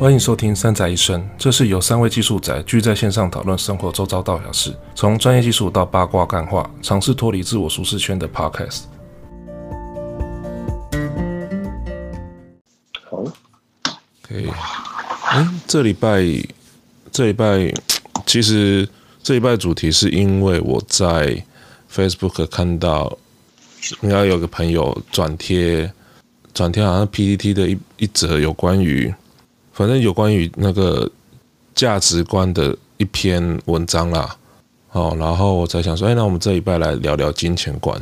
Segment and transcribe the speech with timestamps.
[0.00, 8.84] 欢迎收听《三宅一生》，这是由三位技术宅聚在线上讨论生活周遭大小事，从专业技术到八卦干话，尝试脱离自我舒适圈的 Podcast。
[13.10, 13.18] 好
[14.24, 14.48] ，OK，
[15.26, 16.24] 哎，这礼拜，
[17.12, 17.70] 这礼拜，
[18.24, 18.88] 其实
[19.22, 21.44] 这礼拜主题是因为我在
[21.92, 23.18] Facebook 看到，
[24.00, 25.92] 应该有个朋友转贴，
[26.54, 29.14] 转贴好像 PPT 的一一则有关于。
[29.80, 31.10] 反正有关于那个
[31.74, 34.36] 价值观的一篇文章啦，
[34.88, 37.98] 好，然后我才想说，哎，那我们这一拜来聊聊金钱观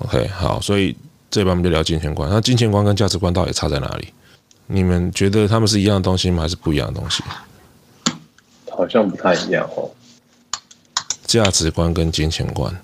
[0.00, 0.96] ，OK，好，所以
[1.30, 2.28] 这一拜我们就聊金钱观。
[2.28, 4.08] 那金钱观跟价值观到底差在哪里？
[4.66, 6.42] 你们觉得他们是一样的东西吗？
[6.42, 7.22] 还是不一样的东西？
[8.72, 9.88] 好像不太一样哦。
[11.26, 12.76] 价值观跟金钱观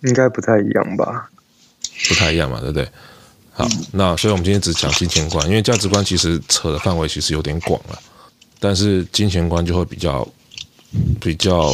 [0.00, 1.28] 应该不太一样吧？
[2.08, 2.88] 不太一样嘛，对不对？
[3.56, 7.96] 好，那所以我们今天只讲金钱观，因为价值观其实扯的范围其实有点广了，
[8.58, 10.26] 但是金钱观就会比较
[11.20, 11.70] 比较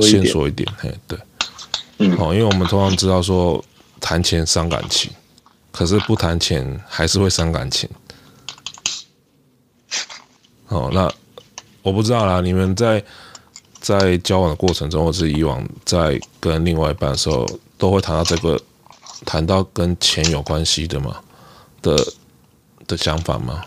[0.00, 1.18] 线索一点，嘿，对，
[1.98, 3.62] 嗯，好，因为我们通常知道说
[4.00, 5.10] 谈钱伤感情，
[5.72, 7.90] 可是不谈钱还是会伤感情。
[10.68, 11.12] 哦，那
[11.82, 13.02] 我不知道啦，你们在
[13.80, 17.44] 在交往的过程中，或是以往在跟另外一半的时候，
[17.76, 18.56] 都会谈到这个。
[19.24, 21.16] 谈到跟钱有关系的吗？
[21.84, 21.96] 的
[22.88, 23.62] 的想法吗？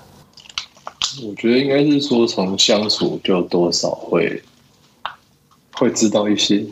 [1.24, 4.44] 我觉得应该是说，从相处就多少会
[5.72, 6.66] 会知道一些，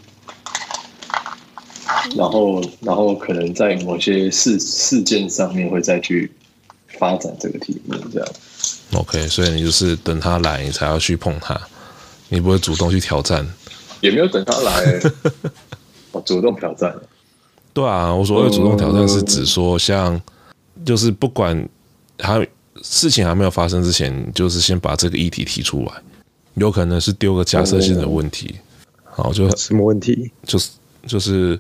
[2.16, 6.32] 然后然后可能在某些事事件上面会再去
[7.00, 8.28] 发展这个题目，这样。
[8.94, 11.60] OK，所以你就是等他来，你才要去碰他，
[12.30, 13.48] 你不会主动去挑战？
[14.02, 15.02] 也没有等他来，
[16.12, 16.96] 我主动挑战。
[17.74, 20.22] 对啊，我所谓主动挑战是指说，像
[20.86, 21.68] 就是不管
[22.20, 22.48] 还
[22.82, 25.92] 事情还没有发生之前，就是先把这个议题提出来，
[26.54, 28.56] 有可能是丢个假设性的问题，
[29.04, 30.32] 好，就什么问题？
[30.44, 30.72] 就是
[31.08, 31.60] 就是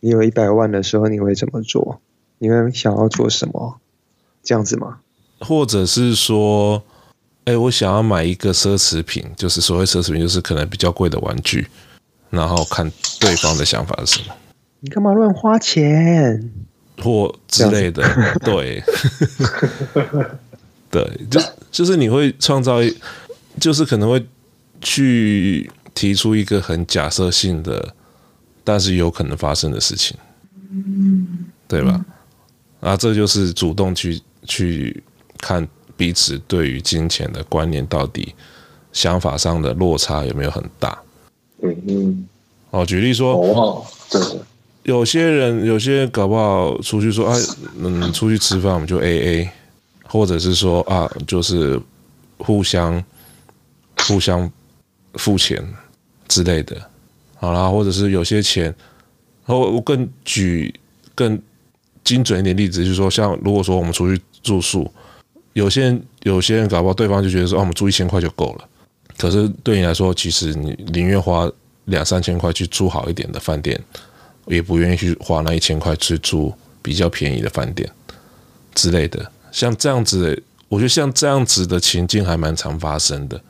[0.00, 2.00] 你有一百万的时候，你会怎么做？
[2.38, 3.78] 你会想要做什么？
[4.42, 4.98] 这样子吗？
[5.40, 6.82] 或者是说，
[7.44, 11.66] 哎，我想要买一个奢侈品，就是所谓奢侈品，就是可能比较贵的玩具，
[12.30, 12.90] 然后看
[13.20, 14.34] 对方的想法是什么。
[14.80, 16.50] 你干嘛乱花钱？
[17.02, 18.02] 或之类的，
[18.44, 18.82] 对，
[20.90, 21.40] 对，就
[21.70, 22.96] 就是你会创造一，
[23.60, 24.24] 就是可能会
[24.80, 27.94] 去提出一个很假设性的，
[28.62, 30.16] 但是有可能发生的事情，
[31.66, 32.04] 对吧？
[32.80, 35.02] 啊，这就是主动去去
[35.38, 35.66] 看
[35.96, 38.34] 彼此对于金钱的观念到底
[38.92, 40.96] 想法上的落差有没有很大？
[41.62, 42.28] 嗯嗯。
[42.70, 44.20] 哦，举例说，哦，对。
[44.84, 47.36] 有些人，有些人搞不好出去说啊，
[47.78, 49.50] 嗯，出去吃饭我们就 A A，
[50.04, 51.80] 或者是说啊，就是
[52.36, 53.02] 互相
[54.06, 54.50] 互相
[55.14, 55.66] 付钱
[56.28, 56.76] 之类的，
[57.36, 60.72] 好啦，或者是有些钱，然后我更举
[61.14, 61.40] 更
[62.02, 64.86] 精准一点例子，就是说，像如果说我们出去住宿，
[65.54, 68.68] 有些人有些人搞不好对方就觉得说，啊，我们住一千块就够了，
[69.16, 71.50] 可是对你来说，其实你宁愿花
[71.86, 73.82] 两三千块去住好一点的饭店。
[74.46, 77.90] 也不愿意去花那一千块去住比较便宜的饭店
[78.74, 83.40] 之类的，像这样子的，我觉得像这样子的情境还蛮常发生的。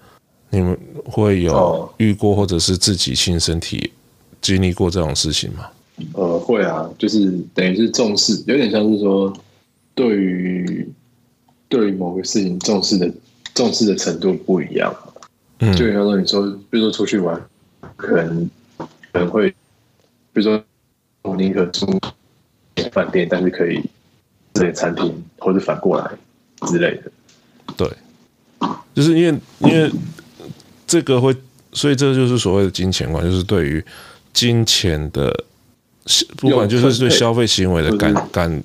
[0.51, 3.93] 你们会有遇过或者是自己亲身体
[4.41, 5.67] 经历过这种事情吗？
[6.13, 9.33] 呃，会啊，就是等于是重视，有点像是说
[9.97, 10.89] 对于
[11.69, 13.13] 对于某个事情重视的
[13.53, 14.95] 重视的程度不一样。
[15.59, 17.41] 嗯，就比方说你说，比如说出去玩，
[17.97, 18.51] 可能
[19.13, 20.63] 可能会，比如说。
[21.25, 22.01] 我宁可住
[22.93, 23.83] 饭店，但是可以
[24.53, 26.11] 这些餐厅，或者反过来
[26.69, 27.11] 之类的。
[27.77, 27.91] 对，
[28.95, 29.91] 就是因为因为
[30.87, 31.35] 这个会，
[31.73, 33.85] 所以这就是所谓的金钱观，就是对于
[34.33, 35.35] 金钱的
[36.37, 38.63] 不管就是对消费行为的感感，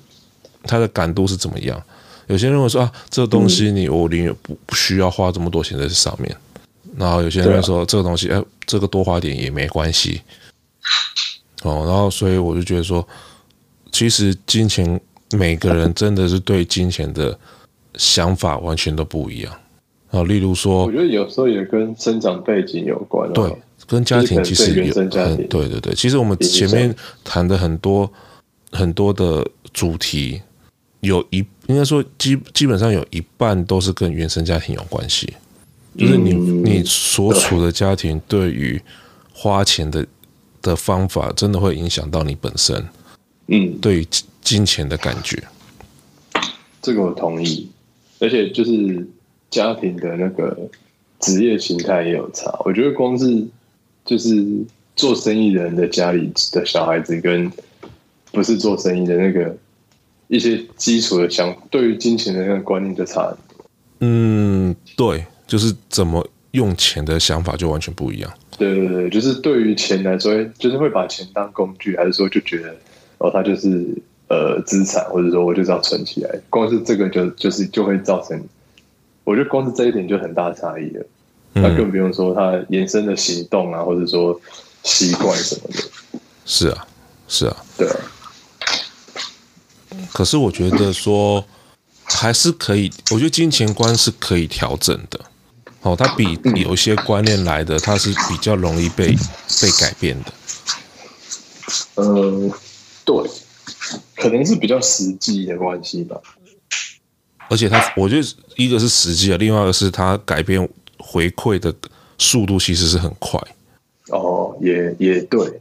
[0.64, 1.82] 它的感度是怎么样？
[2.26, 6.36] 有些人会说啊，这个东西你我宁愿不不需要花这么多钱在这上面。
[6.96, 10.20] 然后有些人会说这个东西，哎，这个多花点也没关系。
[11.62, 13.06] 哦，然后所以我就觉得说，
[13.92, 14.98] 其实金钱
[15.32, 17.38] 每个人真的是对金钱的
[17.96, 19.52] 想法完全都不一样。
[20.10, 23.30] 啊，例如说，我觉得有时候也跟生长背景有关。
[23.34, 23.54] 对，
[23.86, 25.94] 跟家庭其实有，嗯，对对对。
[25.94, 28.10] 其实我们前面谈的很多
[28.72, 30.40] 很多的主题，
[31.00, 35.32] 有一应该说基基本上有一半都是跟原生家庭有关系，
[35.98, 38.80] 就是你你所处的家庭对于
[39.34, 40.06] 花钱的。
[40.62, 42.84] 的方法真的会影响到你本身，
[43.46, 44.08] 嗯，对于
[44.42, 45.42] 金钱的感觉。
[46.82, 47.68] 这个我同意，
[48.18, 49.06] 而且就是
[49.50, 50.56] 家庭的那个
[51.18, 52.50] 职业形态也有差。
[52.64, 53.46] 我觉得光是
[54.04, 54.44] 就是
[54.96, 57.50] 做生意的人的家里的小孩子，跟
[58.32, 59.54] 不是做生意的那个
[60.28, 63.66] 一些基础的想对于金钱的那个观念就差很多。
[64.00, 68.32] 嗯，对，就是怎么用钱的想法就完全不一样。
[68.60, 72.76] 对对对，就是对于钱来说，就是会把钱当工具，还是说就觉得
[73.16, 73.86] 哦，它就是
[74.28, 76.38] 呃资产，或者说我就是要存起来。
[76.50, 78.38] 光是这个就就是就会造成，
[79.24, 81.06] 我觉得光是这一点就很大差异了。
[81.54, 84.38] 那、嗯、更不用说它延伸的行动啊，或者说
[84.82, 86.20] 习惯什么的。
[86.44, 86.86] 是啊，
[87.28, 87.96] 是啊，对啊。
[90.12, 91.42] 可是我觉得说
[92.04, 95.18] 还是可以，我觉得金钱观是可以调整的。
[95.82, 99.16] 哦，它比有些观念来的，它是比较容易被
[99.62, 100.32] 被改变的。
[101.94, 102.50] 呃，
[103.04, 103.30] 对，
[104.14, 106.20] 可能是比较实际的关系吧。
[107.48, 110.68] 而且它，我觉得一个是实际的，另外一个是它改变
[110.98, 111.74] 回馈的
[112.18, 113.40] 速度其实是很快。
[114.08, 115.60] 哦，也也对，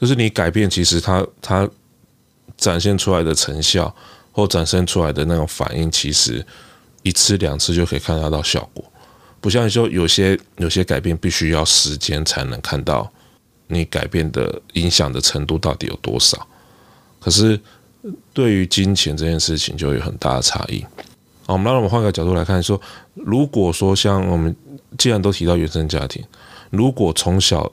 [0.00, 1.68] 就是你改变，其实它它
[2.56, 3.94] 展现出来的成效
[4.32, 6.44] 或展现出来的那种反应，其实
[7.02, 8.84] 一次两次就可以看得到效果。
[9.46, 13.08] 不像说有些有些改变必须要时间才能看到
[13.68, 16.44] 你改变的影响的程度到底有多少，
[17.20, 17.56] 可是
[18.32, 20.84] 对于金钱这件事情就有很大的差异。
[21.46, 22.80] 好，我们让我们换个角度来看，说
[23.14, 24.52] 如果说像我们
[24.98, 26.24] 既然都提到原生家庭，
[26.70, 27.72] 如果从小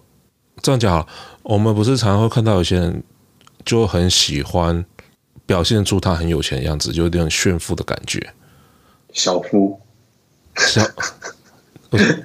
[0.61, 1.07] 这样讲好，
[1.41, 3.03] 我们不是常常会看到有些人
[3.65, 4.85] 就很喜欢
[5.47, 8.31] 表现出他很有钱的样子，就有点炫富的感觉，
[9.11, 9.81] 小夫
[10.55, 10.87] 小。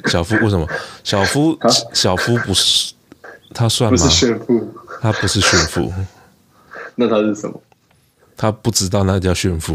[0.06, 0.66] 小夫为什么？
[1.04, 1.58] 小夫
[1.92, 2.92] 小夫不是
[3.54, 3.96] 他算吗？
[3.96, 5.92] 不是炫富，他不是炫富，
[6.94, 7.60] 那他是什么？
[8.36, 9.74] 他不知道那叫炫富。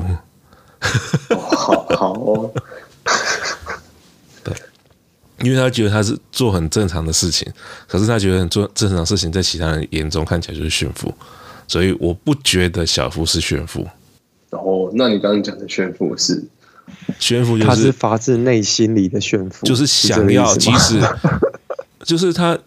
[1.30, 2.52] 哦、好好哦，
[4.44, 4.54] 对，
[5.40, 7.52] 因为他觉得他是做很正常的事情，
[7.88, 11.14] 可是他觉得很做正常的事情在其他人眼中看起来就是炫富，
[11.68, 13.88] 所以我不觉得小夫是炫富。
[14.50, 16.44] 然后，那你刚刚讲的炫富是？
[17.20, 21.00] 炫富就是他是发自内心里的炫富，就是想要，即使
[22.04, 22.58] 就是他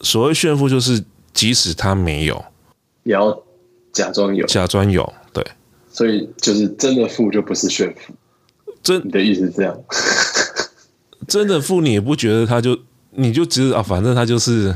[0.00, 2.44] 所谓炫富，就是即使他没有，
[3.04, 3.42] 也要
[3.92, 5.44] 假装有，假装有，对，
[5.92, 8.12] 所以就是真的富就不是炫富，
[8.82, 9.78] 真你的意思是这样？
[11.28, 12.76] 真的富你也不觉得他就，
[13.10, 14.74] 你就觉得啊，反正他就是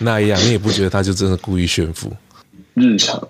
[0.00, 2.12] 那样，你也不觉得他就真的故意炫富，
[2.74, 3.28] 日常，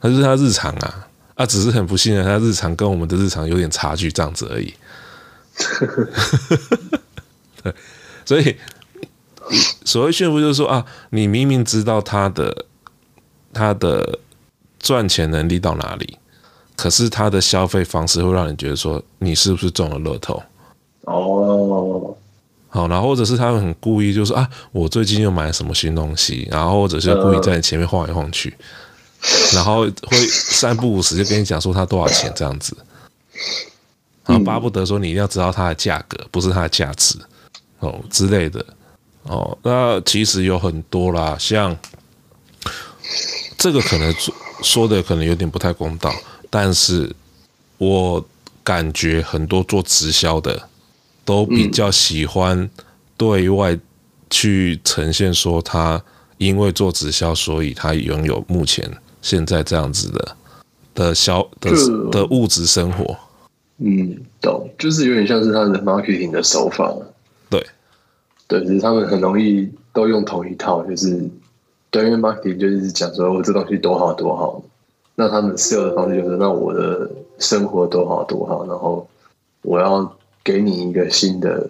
[0.00, 1.08] 他就是他日常啊。
[1.34, 4.72] 啊，只是很不幸的，他日常跟我们的日常有点差距，这样子而已。
[7.62, 7.74] 对，
[8.24, 8.56] 所以
[9.84, 12.66] 所谓炫富就是说啊，你明明知道他的
[13.52, 14.18] 他的
[14.78, 16.18] 赚钱能力到哪里，
[16.76, 20.42] 可是他的消费方式会让你觉得说，你是不是中了乐透？
[21.02, 22.16] 哦，
[22.68, 28.54] 好，然后或者是他们很故意，就是说啊，我最近又买了什么新东西，然后或者是故意在你前面晃来晃去。
[29.54, 32.76] 然后会三不五时就跟你讲说他多少钱这样子，
[34.26, 37.18] 然后巴不得说你一定要知道它的价格，不是它的价值
[37.78, 38.64] 哦之类的
[39.24, 39.56] 哦。
[39.62, 41.76] 那其实有很多啦，像
[43.56, 46.14] 这个可能说说的可能有点不太公道，
[46.50, 47.14] 但是
[47.78, 48.24] 我
[48.62, 50.68] 感觉很多做直销的
[51.24, 52.68] 都比较喜欢
[53.16, 53.78] 对外
[54.30, 56.02] 去呈现说他
[56.38, 58.90] 因为做直销，所以他拥有目前。
[59.24, 60.36] 现在这样子的
[60.94, 61.70] 的消的
[62.12, 63.16] 的物质生活，
[63.78, 66.94] 嗯，懂，就是有点像是他的 marketing 的手法，
[67.48, 67.66] 对，
[68.46, 71.18] 对，就是他们很容易都用同一套，就是
[71.90, 74.62] 对，因为 marketing 就是讲说我这东西多好多好，
[75.14, 79.08] 那他们 sell 的方式就是那我的生活多好多好，然后
[79.62, 80.14] 我要
[80.44, 81.66] 给你一个新的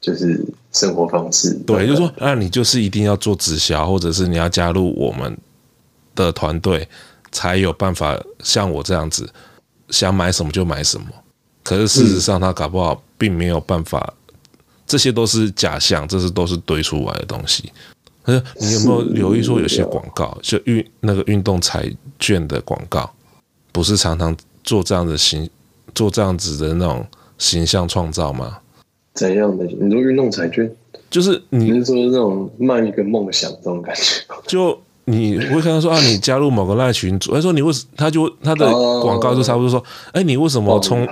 [0.00, 0.40] 就是
[0.70, 5.36] 生活方式，对，就是说，那你就是一定要做直销，或者是你要加入我们。
[6.14, 6.88] 的团队
[7.30, 9.28] 才有办法像我这样子，
[9.90, 11.06] 想买什么就买什么。
[11.62, 14.14] 可是事实上，他搞不好并没有办法，
[14.86, 17.72] 这些都是假象，这是都是堆出来的东西。
[18.22, 21.88] 可是你有没有留意说，有些广告就运那个运动彩
[22.18, 23.08] 券的广告，
[23.70, 25.48] 不是常常做这样的形，
[25.94, 27.06] 做这样子的那种
[27.38, 28.58] 形象创造吗？
[29.14, 29.64] 怎样的？
[29.64, 30.68] 你说运动彩券，
[31.10, 34.24] 就是你，你是说那种卖一个梦想这种感觉？
[34.46, 34.82] 就。
[35.04, 39.82] 你会看到说啊，你加入某个赖群组，他说你为什他就他的广告就差不多说，
[40.12, 41.06] 哎，你为什么从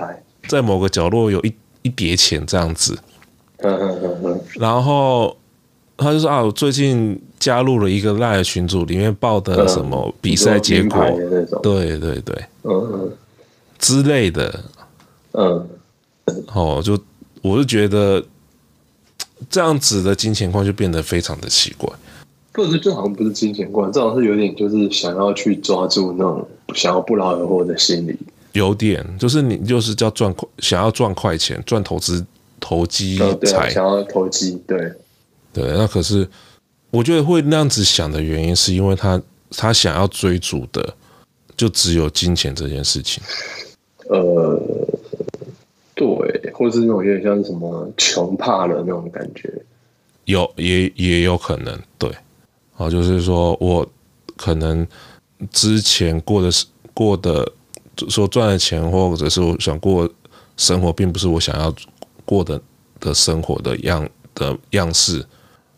[0.48, 2.98] 在某个角落有一一叠钱这样子？
[3.58, 3.78] 嗯。
[3.78, 5.36] 嗯嗯嗯然后
[5.96, 11.04] 他就说啊，我最近加入了一个赖群组，里面报的什么比赛结果，
[11.62, 13.12] 对对对，嗯嗯。
[13.78, 14.62] 之类的，
[15.32, 15.68] 嗯，
[16.54, 16.98] 哦，就
[17.42, 18.22] 我是觉得
[19.48, 21.88] 这样子的金钱观就变得非常的奇怪。
[22.52, 28.16] 或者是这好像不是金钱观，这好像是有点就是想要去抓住那种想要不劳而获的心理。
[28.52, 32.26] 有点，就是你就是叫赚快，想要赚快钱，赚投资
[32.58, 34.92] 投机财，想要投机，对
[35.52, 35.72] 对。
[35.76, 36.28] 那可是
[36.90, 40.94] 我觉得会那样子想的原因，是因为他他想要追逐的
[41.56, 43.22] 就只有金钱这件事情。
[44.08, 44.60] 呃，
[45.94, 46.08] 对，
[46.52, 49.48] 或者是那种有点像什么穷怕了那种感觉，
[50.24, 52.10] 有也也有可能，对。
[52.80, 53.86] 啊，就是说我
[54.38, 54.86] 可能
[55.50, 57.46] 之前过的是过的，
[58.08, 60.08] 说赚的钱，或者是我想过
[60.56, 61.74] 生活，并不是我想要
[62.24, 62.58] 过的
[62.98, 65.22] 的生活的样的样式。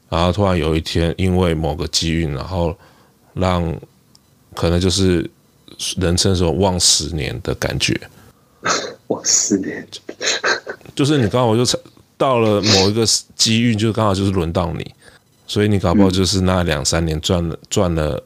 [0.09, 2.73] 然后突然有一天，因为某个机遇，然后
[3.35, 3.77] 让
[4.55, 5.29] 可能就是
[5.97, 8.01] 人称说忘十年的感觉。
[9.09, 9.85] 忘十年，
[10.95, 11.65] 就是你刚好就
[12.17, 13.05] 到了某一个
[13.35, 14.95] 机遇，就刚好就是轮到你。
[15.53, 18.25] 所以你搞不好就是那两三年赚了赚了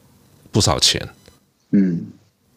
[0.49, 1.05] 不少钱，
[1.71, 2.05] 嗯，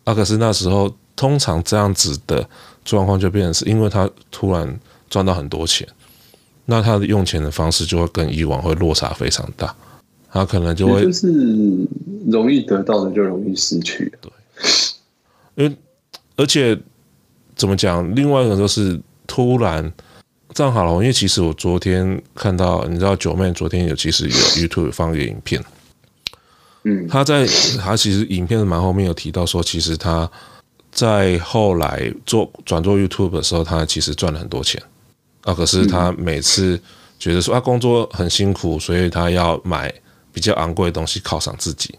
[0.05, 2.49] 啊，可是那时候通常这样子的
[2.85, 5.85] 状况就变成是因为他突然赚到很多钱，
[6.67, 9.75] 那他的用钱的方式就会跟以往会落差非常大，
[10.31, 11.27] 他可能就会就是
[12.29, 14.31] 容易得到的就容易失去，对，
[15.57, 15.77] 因为
[16.37, 16.81] 而且
[17.57, 19.93] 怎么讲，另外一个就是突然。
[20.53, 25.63] 这样好了，因为其实我昨天看到，你知道九妹昨天有其实有 YouTube 放一个影片，
[26.83, 27.47] 嗯，他在
[27.79, 30.29] 他其实影片的蛮后面有提到说，其实他
[30.91, 34.83] 在后来做转做 YouTube 的时候，他其实赚了很多钱
[35.43, 35.55] 啊。
[35.55, 36.79] 可是他每次
[37.19, 39.93] 觉得说他工作很辛苦，所以他要买
[40.33, 41.95] 比较昂贵的东西犒赏自己。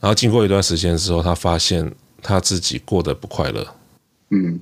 [0.00, 3.66] 然后经过一段时间之后，他发现他自己过得不快乐，
[4.30, 4.58] 嗯。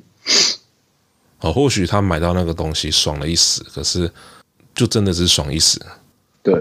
[1.40, 4.10] 哦，或许他买到那个东西爽了一时，可是
[4.74, 5.80] 就真的只是爽一时。
[6.42, 6.54] 对。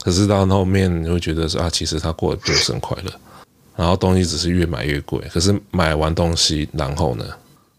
[0.00, 3.12] 可是到后面你会觉得说啊，其实他过得并不是很快乐，
[3.76, 5.20] 然后东西只是越买越贵。
[5.32, 7.24] 可是买完东西，然后呢？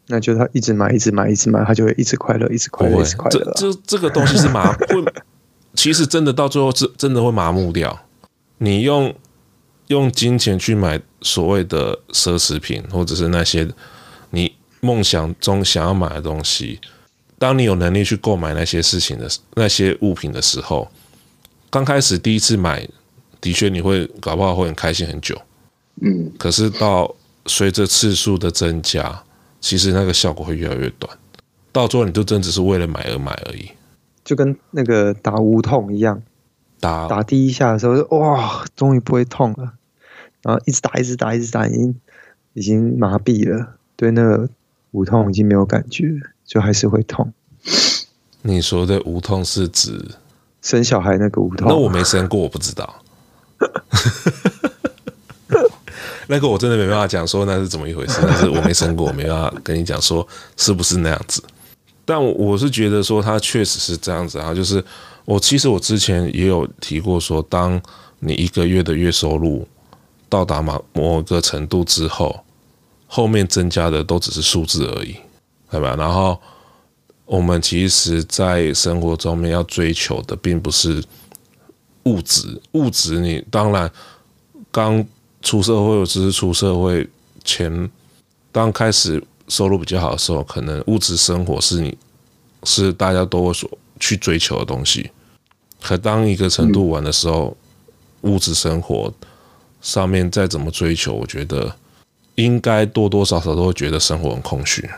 [0.08, 3.54] 那就他一直买，一直买，一直买，他就会一直快乐，一直快乐，一直快乐。
[3.56, 5.04] 这这这个东西是麻，会
[5.74, 7.98] 其实真的到最后是真的会麻木掉。
[8.58, 9.16] 你用
[9.88, 13.74] 用金钱去买所谓的奢侈品，或者是那些你。
[14.82, 16.80] 梦想中想要买的东西，
[17.38, 20.90] 当你有能力去购买那些事情的那些物品的时候，
[21.70, 22.88] 刚开始第一次买，
[23.42, 25.42] 的确你会搞不好会很开心很久，
[26.02, 27.14] 嗯，可是到
[27.46, 29.24] 随着次数的增加，
[29.60, 31.18] 其实那个效果会越来越短，
[31.72, 33.70] 到最后你就真只是为了买而买而已，
[34.24, 36.22] 就跟那个打无痛一样，
[36.80, 39.74] 打打第一下的时候，哇，终于不会痛了，
[40.42, 42.00] 然后一直打，一直打，一直打，已经
[42.54, 44.50] 已经麻痹了，对那个。
[44.91, 46.05] 无痛已经没有感觉，
[46.46, 47.31] 就还是会痛。
[48.41, 50.03] 你说的无痛是指
[50.62, 51.67] 生小孩那个无痛？
[51.67, 53.01] 那我没生过，我不知道。
[56.27, 60.25] 那个我真的没办法讲说那是怎么一回事，但是我没生过，我没办法跟你讲说
[60.58, 61.43] 是不是那样子。
[62.05, 64.84] 但我是觉得说它确实是这样子啊，就是
[65.25, 67.79] 我其实我之前也有提过说，当
[68.19, 69.67] 你一个月的月收入
[70.29, 72.43] 到达某某个程度之后。
[73.12, 75.16] 后面增加的都只是数字而已，
[75.72, 75.96] 对吧？
[75.98, 76.39] 然后
[77.25, 81.04] 我们其实，在生活中面要追求的，并不是
[82.04, 82.62] 物质。
[82.74, 83.92] 物质，你当然
[84.70, 85.04] 刚
[85.42, 87.10] 出社会，或者是出社会
[87.44, 87.89] 前，
[88.51, 91.98] 刚开始收入比较好的时候，可能物质生活是你
[92.63, 93.68] 是大家都会所
[94.00, 95.10] 去追求的东西。
[95.82, 97.58] 可当一个程度完的时候，
[98.22, 99.12] 物质生活
[99.82, 101.75] 上面再怎么追求，我觉得。
[102.39, 104.89] 应该多多少少都会觉得生活很空虚，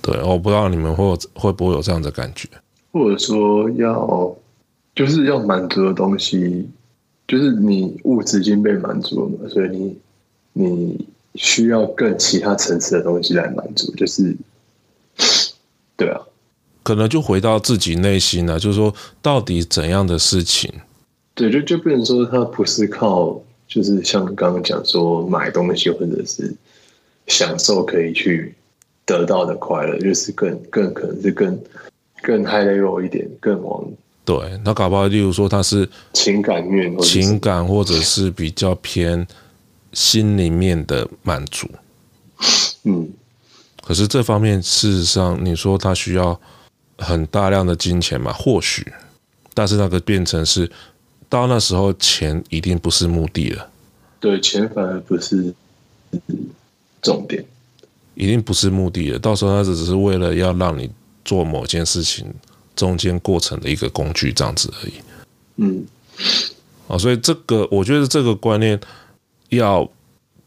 [0.00, 2.48] 对，我不知道你们会有会不会有这样的感觉，
[2.92, 4.36] 或者说要
[4.94, 6.68] 就是要满足的东西，
[7.26, 9.98] 就是你物质已经被满足了嘛，所以你
[10.52, 14.36] 你需要更其他层次的东西来满足，就是
[15.96, 16.20] 对啊，
[16.82, 20.72] 可能就回到自己内心了，就是说到底怎样的事情，
[21.34, 23.40] 对，就就变成说它不是靠。
[23.72, 26.54] 就是像刚刚讲说买东西或者是
[27.26, 28.54] 享受可以去
[29.06, 31.58] 得到的快乐，就是更更可能是更
[32.20, 33.82] 更 high level 一点，更往
[34.26, 34.36] 对。
[34.62, 39.26] 那搞不好，例如说他是情感面，情感或者是比较偏
[39.94, 41.66] 心里面的满足。
[42.82, 43.08] 嗯，
[43.82, 46.38] 可是这方面事实上，你说他需要
[46.98, 48.32] 很大量的金钱嘛？
[48.34, 48.92] 或许，
[49.54, 50.70] 但是那个变成是。
[51.32, 53.66] 到那时候，钱一定不是目的了。
[54.20, 55.54] 对，钱反而不是
[57.00, 57.42] 重点。
[58.14, 59.18] 一定不是目的了。
[59.18, 60.90] 到时候它只是为了要让你
[61.24, 62.26] 做某件事情
[62.76, 64.92] 中间过程的一个工具，这样子而已。
[65.56, 65.86] 嗯，
[66.86, 68.78] 啊，所以这个我觉得这个观念
[69.48, 69.90] 要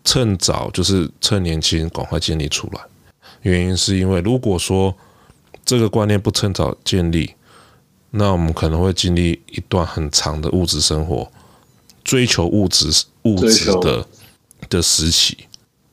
[0.03, 2.81] 趁早，就是趁年轻赶快建立出来。
[3.41, 4.95] 原因是因为如果说
[5.65, 7.33] 这个观念不趁早建立，
[8.17, 11.29] 那我们可能会经历一段很长的物质生活，
[12.01, 12.87] 追求物质
[13.23, 14.07] 物质的
[14.69, 15.37] 的时期。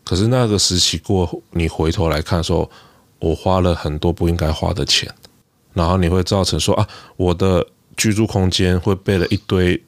[0.04, 2.70] 可是那个时期过，你回头来看说，
[3.18, 5.12] 我花了很多不应该花的钱，
[5.72, 9.82] 然后你会造成说啊，我的居住空间会被了一堆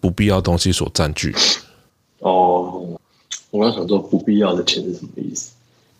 [0.00, 1.34] 不必要东西所占据。
[2.18, 2.86] 哦，
[3.50, 5.52] 我刚想说不必要的钱是什么意思？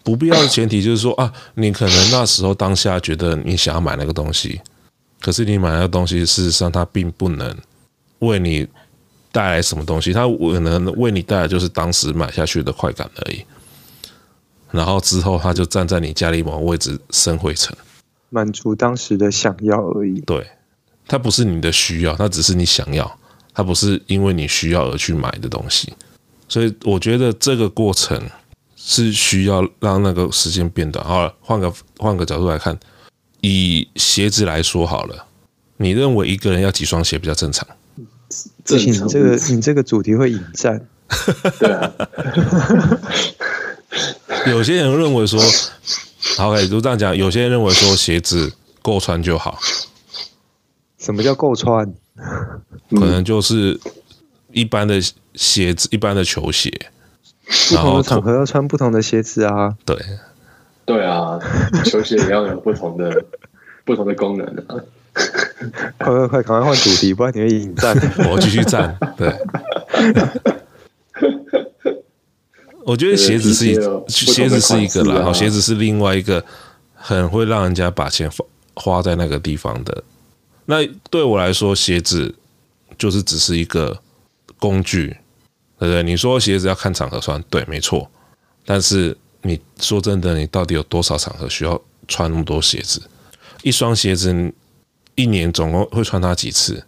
[0.02, 4.60] 不必要的前提就是说啊，你可能那时候当下觉得你想要买那个东西。
[5.20, 7.54] 可是你买那东西，事实上它并不能
[8.20, 8.66] 为你
[9.30, 13.44] 带来什么东西，它可能为你带来就是当时买下去的快感而已。
[14.70, 17.76] 然后之后，它就站在你家里某个位置生灰尘，
[18.30, 20.20] 满足当时的想要而已。
[20.20, 20.46] 对，
[21.06, 23.18] 它不是你的需要，它只是你想要，
[23.52, 25.92] 它不是因为你需要而去买的东西。
[26.48, 28.20] 所以我觉得这个过程
[28.74, 31.04] 是需要让那个时间变短。
[31.04, 32.78] 好了，换个换个角度来看。
[33.40, 35.26] 以鞋子来说好了，
[35.76, 37.66] 你认为一个人要几双鞋比较正常？
[38.64, 40.86] 不行，你这个你这个主题会引战。
[41.58, 41.92] 对啊，
[44.46, 45.42] 有些人认为说
[46.38, 47.16] ，OK，就这样讲。
[47.16, 49.58] 有些人认为说鞋子够穿就好。
[50.98, 51.92] 什么叫够穿？
[52.90, 53.80] 可能就是
[54.52, 55.00] 一般的
[55.34, 56.70] 鞋子，一般的球鞋。
[57.70, 59.74] 不同的场合要穿不同的鞋子啊。
[59.84, 59.96] 对。
[60.90, 61.38] 对啊，
[61.84, 63.24] 球鞋也要有不同的
[63.86, 64.74] 不同的功能的、啊。
[65.98, 67.96] 快快快，赶快换主题，不然你会引战。
[68.28, 68.98] 我继续战。
[69.16, 69.32] 对。
[72.84, 73.74] 我觉得鞋子是一
[74.08, 76.44] 鞋子是一个啦，然后鞋子是另外一个
[76.92, 78.44] 很会让人家把钱花
[78.74, 80.02] 花在那个地方的。
[80.64, 82.34] 那对我来说，鞋子
[82.98, 83.96] 就是只是一个
[84.58, 85.16] 工具，
[85.78, 86.02] 对不对？
[86.02, 88.10] 你说鞋子要看场合穿，对，没错，
[88.66, 89.16] 但是。
[89.42, 93.00] 你说真的，你到底有多少场合需要穿那么多鞋子？
[93.62, 94.52] 一双鞋子
[95.14, 96.84] 一年总共会穿它几次？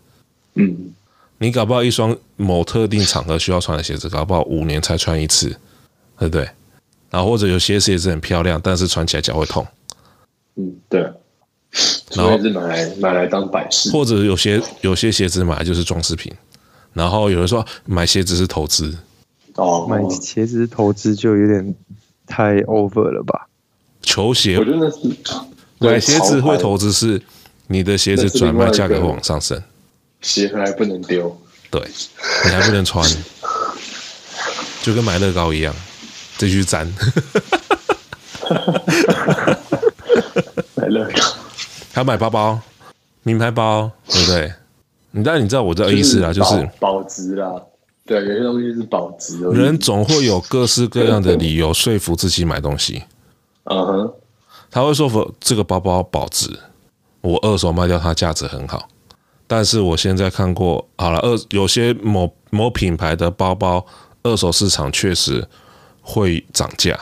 [0.55, 0.93] 嗯，
[1.38, 5.49] 你搞不好一双某特定场合需要穿的鞋子，搞不好五年才穿一次，
[6.19, 6.49] 对不对？
[7.11, 9.67] 然后或者有些鞋子很漂亮，但是穿起来脚会痛。
[10.57, 11.01] 嗯，对。
[12.15, 16.31] 然后是买来买来当摆饰，或者有些有些鞋子买来就是装饰品。
[16.93, 18.95] 然后有人说买鞋子是投资，
[19.55, 21.75] 哦，买鞋子是投资就有点。
[22.27, 23.47] 太 over 了吧？
[24.03, 24.99] 球鞋，我觉得是
[25.79, 27.21] 买鞋子会投资，是
[27.69, 29.63] 你的鞋子转卖价格会往上升，
[30.21, 31.37] 鞋还不能丢，
[31.71, 31.81] 对，
[32.45, 33.09] 你还不能穿，
[34.83, 35.75] 就跟买乐高一样，
[36.37, 36.93] 继续粘。
[40.75, 41.23] 买乐高，
[41.93, 42.61] 还要买包包，
[43.23, 44.53] 名牌包，对不对？
[45.13, 47.63] 你但你知道我这个意思啊，就是保值啦。
[48.05, 49.38] 对，有些东西是保值。
[49.51, 53.05] 人总会有各式各样的理由说服自己买东西。
[53.65, 54.15] 嗯哼，
[54.71, 56.51] 他会说服这个包包保值，
[57.21, 58.88] 我二手卖掉它价值很好。
[59.47, 63.87] 但是我现在看过，好了，二有些某某品牌的包包，
[64.25, 65.47] 二手市场确实
[66.01, 66.99] 会涨价。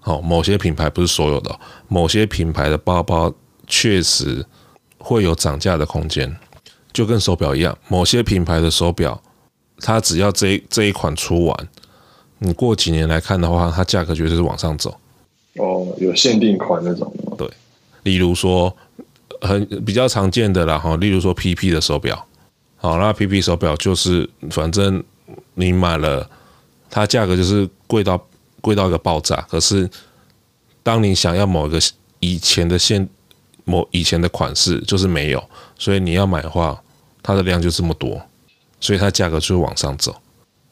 [0.00, 3.32] 好，某些品牌不是所有的，某些品牌的包包
[3.66, 4.44] 确实
[4.98, 6.36] 会有涨价的空间，
[6.92, 9.22] 就跟手表一样，某些品牌的手表。
[9.80, 11.68] 它只要这一这一款出完，
[12.38, 14.96] 你过几年来看的话，它价格绝对是往上走。
[15.56, 17.12] 哦，有限定款那种。
[17.36, 17.48] 对，
[18.02, 18.74] 例如说
[19.40, 22.26] 很比较常见的啦哈，例如说 PP 的手表，
[22.76, 25.02] 好，那 PP 手表就是反正
[25.54, 26.28] 你买了，
[26.90, 28.20] 它价格就是贵到
[28.60, 29.36] 贵到一个爆炸。
[29.48, 29.88] 可是
[30.82, 31.78] 当你想要某一个
[32.20, 33.08] 以前的现
[33.64, 35.42] 某以前的款式，就是没有，
[35.78, 36.82] 所以你要买的话，
[37.22, 38.20] 它的量就这么多。
[38.84, 40.14] 所以它价格就会往上走，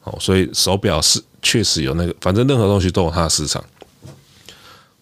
[0.04, 3.64] 哦，所以手表是确实有那个，反正任何东西都有它的市场。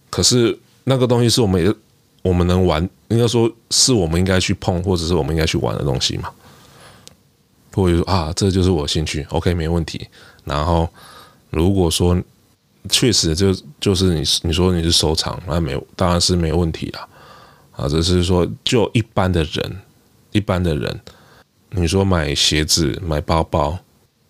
[0.08, 1.74] 可是那个东西是我们也
[2.22, 6.30] 我们能玩，应该说是我们应该去碰，或者是我们应该去玩的东西嘛。
[7.74, 10.06] 或者说啊，这就是我兴趣，OK，没问题。
[10.44, 10.88] 然后
[11.50, 12.16] 如果说
[12.90, 17.08] 确实就就是你你说你是收藏，那没当然是没问题啦。
[17.72, 19.78] 啊，只是说就一般的人，
[20.30, 21.00] 一般的人。
[21.70, 23.78] 你说买鞋子、买包包，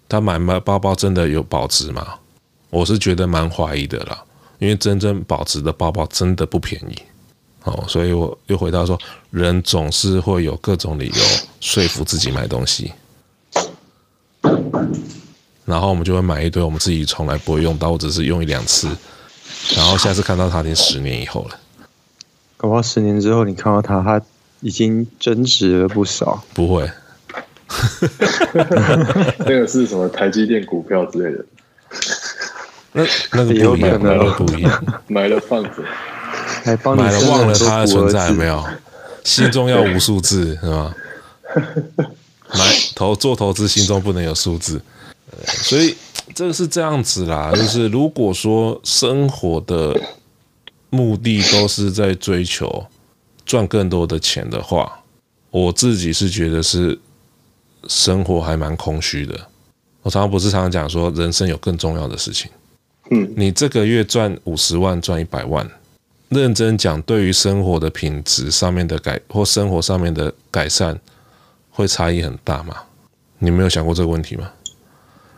[0.08, 2.14] 他买买包包真的有保值吗？
[2.70, 4.22] 我是觉得蛮怀疑的啦，
[4.58, 6.96] 因为真正保值的包包真的不便宜。
[7.64, 8.98] 哦，所以我又回到说，
[9.30, 11.22] 人总是会有各种理由
[11.60, 12.92] 说服自己买东西，
[15.66, 18.88] 然后我们就会买一堆我们自己从来不会用到，或者是用一两次，
[19.76, 21.58] 然后下次看到它已经十年以后了。
[22.56, 24.22] 搞不好十年之后你看到它，它
[24.60, 26.42] 已经增值了不少。
[26.54, 26.90] 不会，
[29.38, 31.44] 那个是什么台积电股票之类的？
[32.92, 35.02] 那那个有一样，那个不一样。
[35.06, 35.70] 买了放着，
[36.64, 38.64] 还帮你买了忘了它的存在，有没有？
[39.22, 40.94] 心中要无数字是吗？
[42.52, 42.64] 买
[42.96, 44.80] 投做投资，心中不能有数字。
[45.46, 45.94] 所以
[46.34, 49.96] 这个是这样子啦，就是如果说生活的
[50.90, 52.86] 目的都是在追求
[53.46, 55.00] 赚更多的钱的话，
[55.50, 56.98] 我自己是觉得是
[57.88, 59.38] 生活还蛮空虚的。
[60.02, 62.50] 我常常不是常常讲说，人生有更重要的事情。
[63.10, 65.68] 嗯，你这个月赚五十万，赚一百万，
[66.28, 70.98] 认真讲，对于生活的品质上面的改或生活上面的改善，
[71.70, 72.76] 会差异很大吗？
[73.38, 74.50] 你没有想过这个问题吗？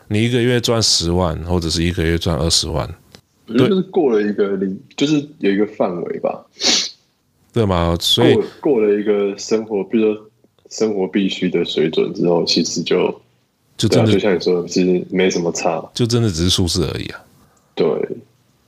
[0.09, 2.87] 你一个月赚十万，或者是一个月赚二十万，
[3.47, 6.45] 我觉得就是过了一个零，就是有一个范围吧，
[7.53, 7.97] 对吗？
[7.99, 10.31] 所以过，过了一个生活，比如说
[10.73, 13.21] 生活必须的水准之后，其实就
[13.77, 17.21] 就真的、啊、就像你说的，其实没什么差，就真的只是舒适而已啊。
[17.75, 17.87] 对，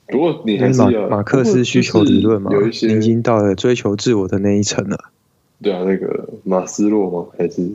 [0.08, 4.98] 不过你还是要马克思需求理论嘛，有一些已经到了追求自我的那一层了。
[5.62, 7.26] 对啊，那个马斯洛吗？
[7.38, 7.66] 还是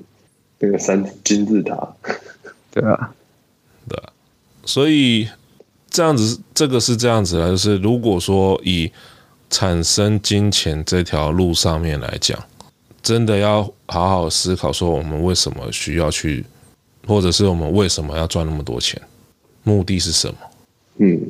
[0.60, 1.96] 那个三金字塔？
[2.72, 3.12] 对啊。
[3.88, 4.14] 对啊，
[4.64, 5.28] 所以
[5.90, 8.92] 这样子，这个是这样子的，就是如果说以
[9.50, 12.38] 产生金钱这条路上面来讲，
[13.02, 16.46] 真的要好好思考，说我们为什么需要去，
[17.08, 19.02] 或者是我们为什么要赚那么多钱，
[19.64, 20.36] 目的是什么？
[20.98, 21.22] 嗯，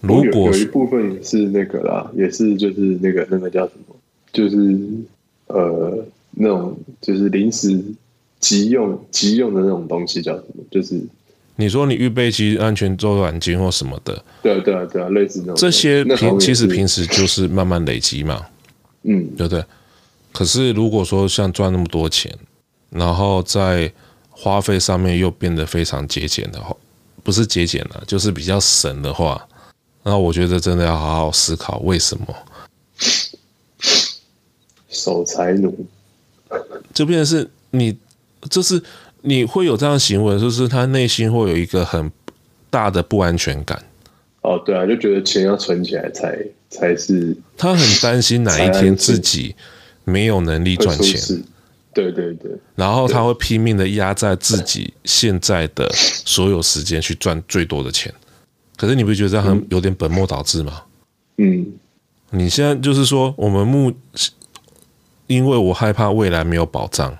[0.00, 3.96] 如果有，有一部分是那个啦，也是就是那个那个叫什么，
[4.32, 4.78] 就是
[5.46, 7.80] 呃那种就是临时
[8.40, 11.00] 急用急用的那种东西叫什么，就是。
[11.54, 18.44] 你说你预备期安全周转金或什么的，对啊对啊对啊，类似那种这些平其实平时就是慢慢累积嘛，
[19.02, 19.62] 嗯，对不对？
[20.32, 22.36] 可是如果说像赚那么多钱，
[22.90, 23.92] 然后在
[24.30, 26.76] 花费上面又变得非常节俭的话，
[27.22, 29.46] 不是节俭了，就是比较省的话，
[30.02, 32.34] 那我觉得真的要好好思考为什么
[34.88, 35.86] 守财奴，
[36.92, 37.96] 就变成是你
[38.50, 38.82] 就是。
[39.24, 42.10] 你会有这样的行为，就是他内心会有一个很
[42.70, 43.80] 大的不安全感。
[44.40, 46.36] 哦，对啊，就觉得钱要存起来才
[46.68, 47.36] 才是。
[47.56, 49.54] 他很担心哪一天自己
[50.04, 51.20] 没有能力赚钱。
[51.92, 52.50] 对对对。
[52.74, 58.12] 然后他会拼命的压在自己现在的所有时间去赚最多的钱。
[58.76, 60.82] 可是你不觉得这样很有点本末倒置吗？
[61.36, 61.66] 嗯。
[62.30, 63.92] 你现在就是说，我们目，
[65.26, 67.16] 因为我害怕未来没有保障。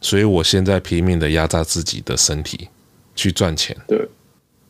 [0.00, 2.68] 所以我现在拼命的压榨自己的身体
[3.14, 3.76] 去赚钱。
[3.88, 4.06] 对。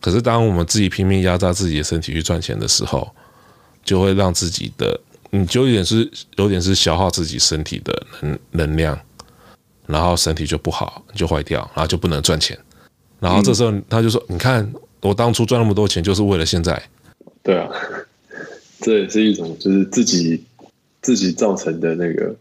[0.00, 3.10] 可是当我们自己拼命压榨自己的身体去赚钱的时候，
[3.84, 5.00] 就会让自己的，
[5.34, 8.98] 你就有点是有点是消耗自己身体的能能量，
[9.86, 12.58] 然后身体就不好，就坏掉，然后就不能赚钱。
[13.18, 16.80] 然后这时候他就说：“你看，我当初赚那么多钱，就是为了现在。”
[17.42, 17.66] 对啊，
[18.82, 20.44] 这也是一种就是自己
[21.00, 22.36] 自己造成的那个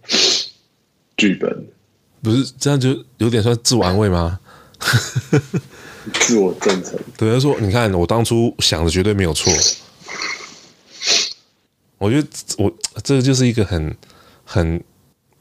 [1.16, 1.66] 剧本。
[2.22, 4.38] 不是这样就有点算自我安慰吗？
[6.14, 7.00] 自我赞成。
[7.16, 9.54] 对他说：“你看，我当初想的绝对没有错。
[12.02, 13.96] 我觉得我这个就是一个很
[14.44, 14.84] 很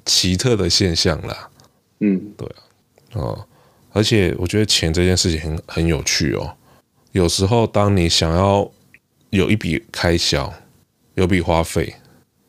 [0.05, 1.49] 奇特的现象啦。
[2.01, 2.61] 嗯，对啊，
[3.15, 3.47] 哦，
[3.93, 6.55] 而且我觉得钱这件事情很很有趣哦。
[7.13, 8.71] 有时候当你想要
[9.31, 10.53] 有一笔开销、
[11.15, 11.95] 有笔花费，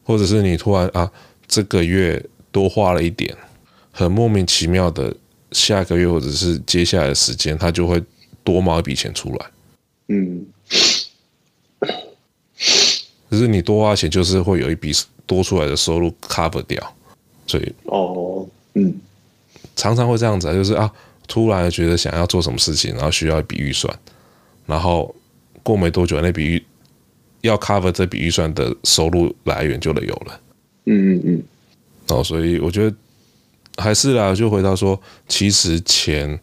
[0.04, 1.10] 或者是你突然啊
[1.48, 2.22] 这个月
[2.52, 3.36] 多花了一点。”
[3.94, 5.14] 很莫名其妙的，
[5.52, 8.02] 下个月或者是接下来的时间，它就会
[8.42, 9.52] 多冒一笔钱出来。
[10.08, 10.46] 嗯，
[13.32, 14.92] 可是你多花钱，就是会有一笔
[15.26, 16.96] 多出来的收入 cover 掉，
[17.48, 18.94] 所以哦，嗯，
[19.76, 20.92] 常常会这样子啊，就是啊，
[21.28, 23.92] 突然觉得想要做什么事情，然后需要一笔预算，
[24.66, 25.16] 然后
[25.64, 26.64] 过没多久，那笔预
[27.42, 30.40] 要 cover 这笔预算的收入来源就得有了。
[30.86, 31.44] 嗯嗯嗯，
[32.10, 32.96] 哦，所以我觉得。
[33.78, 36.38] 还是啦，就回到说，其实钱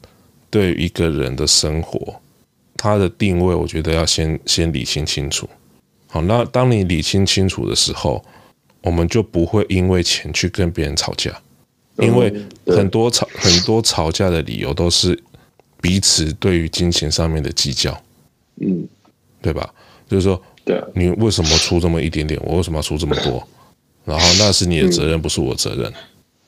[0.48, 2.18] 对一个人的生活，
[2.74, 5.46] 它的定位，我觉得要先先理清清楚。
[6.08, 8.24] 好，那当你理清清楚的时候，
[8.82, 11.30] 我们就不会因为钱去跟别人吵架，
[11.98, 12.32] 因为
[12.66, 15.22] 很多吵很多吵架的理由都是
[15.80, 18.02] 彼此对于金钱上面的计较，
[18.60, 18.88] 嗯，
[19.42, 19.72] 对吧？
[20.08, 23.46] 就是说，对，你为什么出这么一点点，我为什么要出这么多？
[24.04, 25.92] 然后那是你的责任，不是我责任。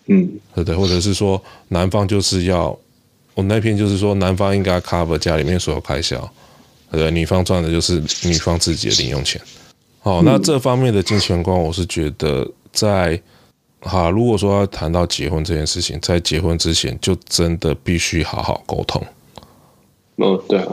[0.07, 2.77] 嗯，对对，或者是说男方就是要
[3.35, 6.33] 我那篇就是说男方应该 cover 家里面所有开销，
[6.90, 9.40] 对，女方赚的就是女方自己的零用钱。
[10.00, 13.20] 好，那这方面的金钱观，我是觉得在
[13.81, 19.03] 哈，如果说要谈到结婚这件事情，在结婚之前就真的必须好好沟通。
[20.16, 20.72] 哦，对啊，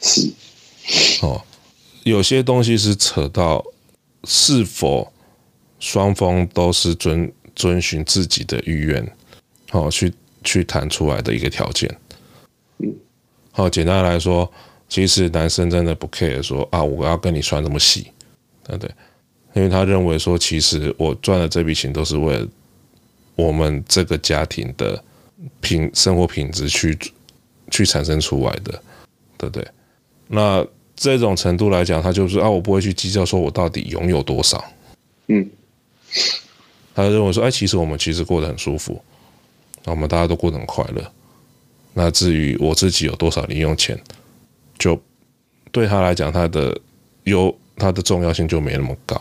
[0.00, 0.32] 是
[1.22, 1.40] 哦，
[2.04, 3.64] 有些东西是扯到
[4.24, 5.12] 是否
[5.78, 9.08] 双方都是遵遵循自己的意愿，
[9.70, 11.88] 好去去谈出来的一个条件。
[12.78, 12.94] 嗯，
[13.52, 14.50] 好，简单来说，
[14.88, 18.12] 其实男生真的不 care 说啊，我要跟你算这么细。
[18.68, 18.94] 对不对？
[19.54, 22.46] 因为他认为说，其实我赚的这笔钱都是为了
[23.34, 25.02] 我们这个家庭的
[25.62, 26.94] 品生活品质去
[27.70, 28.82] 去产生出来的，
[29.38, 29.66] 对不对？
[30.26, 30.62] 那
[30.94, 34.62] 这种程度来讲，他就是啊，我不会去计较说我到底拥有多少。
[35.28, 35.48] 嗯，
[36.94, 39.00] 他认为说，哎，其实我们其实过得很舒服，
[39.86, 41.10] 我们大家都过得很快乐。
[41.94, 43.98] 那至于我自己有多少零用钱，
[44.78, 45.00] 就
[45.72, 46.78] 对他来讲，他的
[47.24, 47.54] 有。
[47.80, 49.16] 他的重要性就没那么高，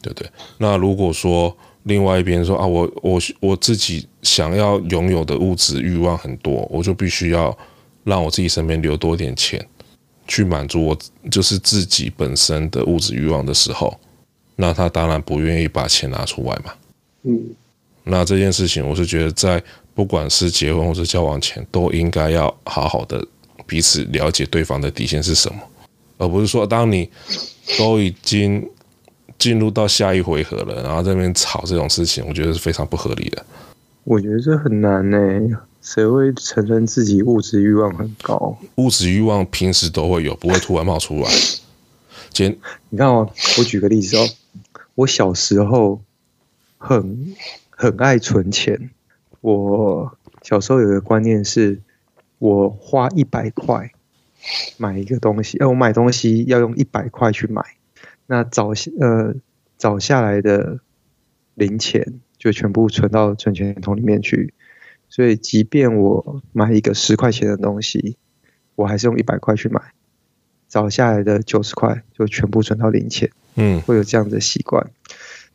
[0.00, 0.26] 对不对？
[0.56, 7.54] 那如果说另外一边说啊，我我我自己想要拥有的物质欲望很多，我就必须要
[8.04, 9.62] 让我自己身边留多点钱，
[10.26, 10.96] 去满足我
[11.30, 13.94] 就是自己本身的物质欲望的时候，
[14.56, 16.72] 那他当然不愿意把钱拿出来嘛。
[17.24, 17.38] 嗯，
[18.04, 19.62] 那这件事情，我是觉得在
[19.94, 23.22] 不管是结婚或是交往前，都应该要好好的
[23.72, 25.58] 彼此了解对方的底线是什么，
[26.18, 27.08] 而不是说当你。
[27.78, 28.68] 都已经
[29.38, 33.46] 进入到下一回合了，然后在那边吵这种事情，我觉得是非常不合理的。
[34.02, 35.16] 我觉得这很难呢，
[35.80, 38.58] 谁会承认自己物质欲望很高？
[38.74, 41.30] 物质欲望平时都会有，不会突然冒出来。
[42.30, 42.58] 今
[42.90, 44.28] 你看哦，我举个例子哦，
[44.96, 46.02] 我小时候
[46.76, 47.34] 很
[47.70, 48.90] 很爱存钱。
[49.40, 51.80] 我小时候有个观念是，
[52.42, 53.92] 我花一百块。
[54.76, 57.62] 买一个东西，呃，我买东西要用一百块去买，
[58.26, 59.36] 那找呃
[59.78, 60.80] 找下来的
[61.54, 64.52] 零钱就全部存到存钱筒里面去，
[65.08, 68.16] 所以即便我买一个十块钱的东西，
[68.74, 69.80] 我还是用一百块去买，
[70.68, 74.90] 找下来的九十块就全部存到零钱，嗯，会有这样的习惯。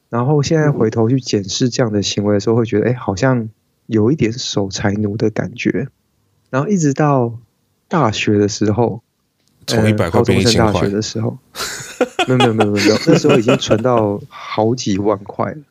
[0.08, 3.50] 然后现在回头去检视这样的行为的时候，会觉得，哎，好像
[3.86, 5.90] 有一点守财奴的感觉。
[6.50, 7.40] 然后一直到。
[7.90, 9.02] 大学的时候，
[9.66, 10.74] 从一百块变一千块。
[10.74, 11.38] 大学的时候，
[12.28, 15.62] 没有没有没有没有，那时候已经存到好几万块了。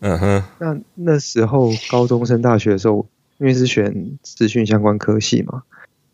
[0.00, 0.44] 嗯哼。
[0.58, 5.64] 那那时候高中升大学的时候，因为是选资讯相关科系嘛，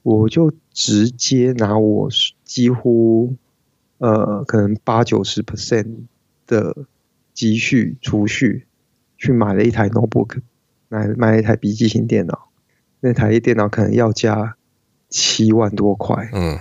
[0.02, 2.08] 我就直接拿我
[2.44, 3.36] 几乎
[3.98, 5.86] 呃可能八九十 percent
[6.48, 6.76] 的
[7.32, 8.66] 积蓄储蓄，
[9.16, 10.40] 去买了一台 notebook，
[10.88, 12.47] 买买了一台笔记型电脑。
[13.00, 14.54] 那台电脑可能要加。
[15.10, 16.58] 七万多块，嗯，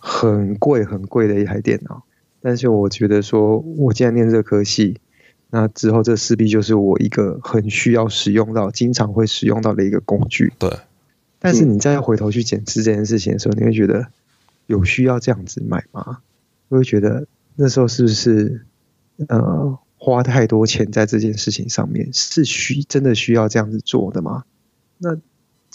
[0.00, 2.02] 很贵很贵的一台电脑。
[2.42, 4.98] 但是我觉得说，我既然念这科系，
[5.50, 10.52] 那之后这势必就是我一个很需要使用到、经常会使用到的一个工具。
[10.58, 10.68] 对。
[11.38, 14.08] 但是你再回头去检视这件事情的时候，你会觉得
[14.66, 16.18] 有需要这样子买吗？
[16.70, 18.66] 我会觉得那时候是不是
[19.28, 24.42] 呃花太多钱在这件事情上面，是需真的需要这样子做的吗？
[24.98, 25.16] 那。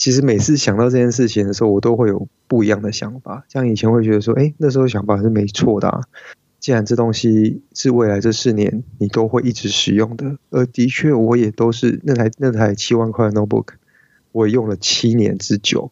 [0.03, 3.45] 其实每次想到这件事情的时候，我都会有不一样的想法。
[3.47, 6.01] 像以前会觉得说，哎，那时候想法是没错的啊。
[6.59, 13.67] 既然这东西是未来这四年你都会一直使用的，而的确我也都是那台那台七万块的 notebook，
[14.33, 15.89] 我用了七年之久。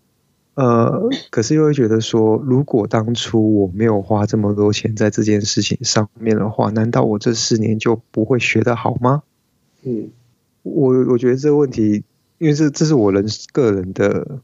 [0.56, 9.24] 呃，可是又会觉得说，如果当初我没有花这么多钱在这件事情上面的话，难道我这四年就不会学得好吗？
[9.84, 10.10] 嗯，
[10.63, 12.04] 我我觉得这个问题。
[12.41, 13.23] 因为这这是我人
[13.54, 14.39] 个人的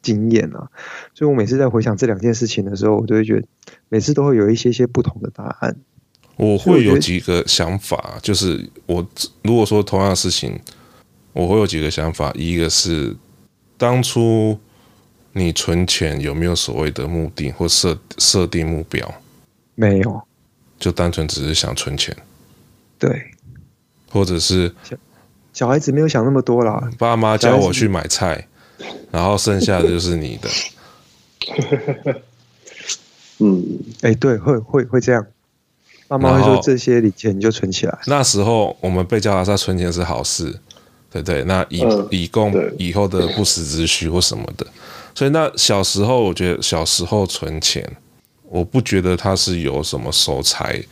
[0.00, 0.70] 经验啊，
[1.14, 3.46] 所以我每次在回想这两件事情的时候，我都会觉得
[3.88, 5.76] 每次都会有一些些不同的答案。
[6.36, 9.04] 我会有几个想法，就是我
[9.42, 10.56] 如果说同样的事情，
[11.32, 12.30] 我会有几个想法。
[12.36, 13.16] 一个是
[13.76, 14.56] 当初
[15.32, 19.12] 你存钱有没有所谓的目的或设设定目标？
[19.74, 20.22] 没有，
[20.78, 22.16] 就单纯只是想存钱。
[22.96, 23.24] 对，
[24.08, 24.72] 或者是。
[25.54, 26.90] 小孩子没有想那么多啦。
[26.98, 28.46] 爸妈叫我去买菜，
[29.12, 30.50] 然后剩下的就是你的。
[33.38, 33.64] 嗯，
[34.02, 35.24] 哎、欸，对，会会会这样。
[36.08, 37.98] 爸妈会说这些零钱你就存起来。
[38.06, 40.50] 那时候我们被教导说存钱是好事，
[41.10, 41.44] 对不对？
[41.44, 44.66] 那以、呃、以供以后的不时之需或什么的。
[45.14, 47.88] 所以那小时候，我觉得小时候存钱，
[48.48, 50.82] 我不觉得他是有什么守财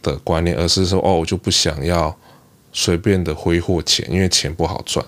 [0.00, 2.16] 的观念，而是说哦，我就不想要。
[2.78, 5.04] 随便的挥霍钱，因为钱不好赚。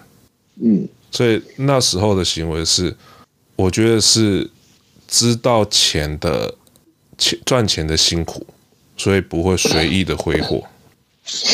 [0.61, 2.97] 嗯，所以那时候的行为是，
[3.57, 4.51] 我觉得是
[5.07, 6.55] 知道钱的
[7.19, 8.47] 钱赚钱的辛苦，
[8.97, 10.67] 所以不会随意的挥霍，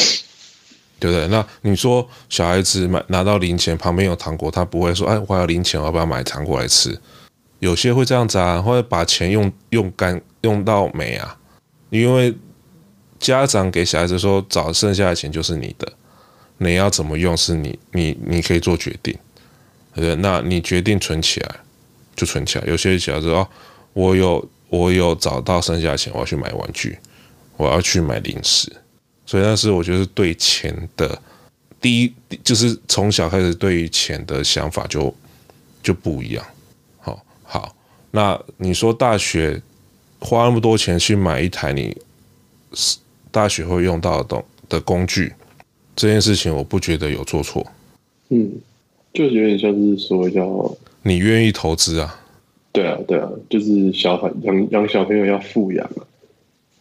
[1.00, 1.26] 对不对？
[1.26, 6.96] 那你说小孩子买拿到零钱，旁边有糖果，他不会说：“哎，我还有零钱，我要不要买糖果来吃？”
[7.58, 11.36] 有些会这样子啊，或者把钱用用干用到没啊，
[11.90, 12.32] 因为
[13.18, 15.92] 家长给小孩子说，找剩下的钱就是你的，
[16.58, 19.16] 你要怎么用是你你你可以做决定，
[19.94, 20.14] 对不对？
[20.16, 21.56] 那你决定存起来
[22.16, 22.64] 就存起来。
[22.66, 23.48] 有些小孩子说：“哦，
[23.92, 26.98] 我有。”我有找到剩下钱，我要去买玩具，
[27.56, 28.68] 我要去买零食，
[29.24, 31.16] 所以那是我觉得对钱的
[31.80, 32.12] 第一，
[32.42, 35.14] 就是从小开始对于钱的想法就
[35.80, 36.44] 就不一样。
[36.98, 37.76] 好，好，
[38.10, 39.62] 那你说大学
[40.18, 41.96] 花那么多钱去买一台你
[43.30, 45.32] 大学会用到的东的工具，
[45.96, 47.66] 这件事情我不觉得有做错。
[48.30, 48.52] 嗯，
[49.12, 52.20] 就有点像是说要你愿意投资啊。
[52.72, 56.02] 对啊，对啊，就是小孩养养小朋友要富养啊，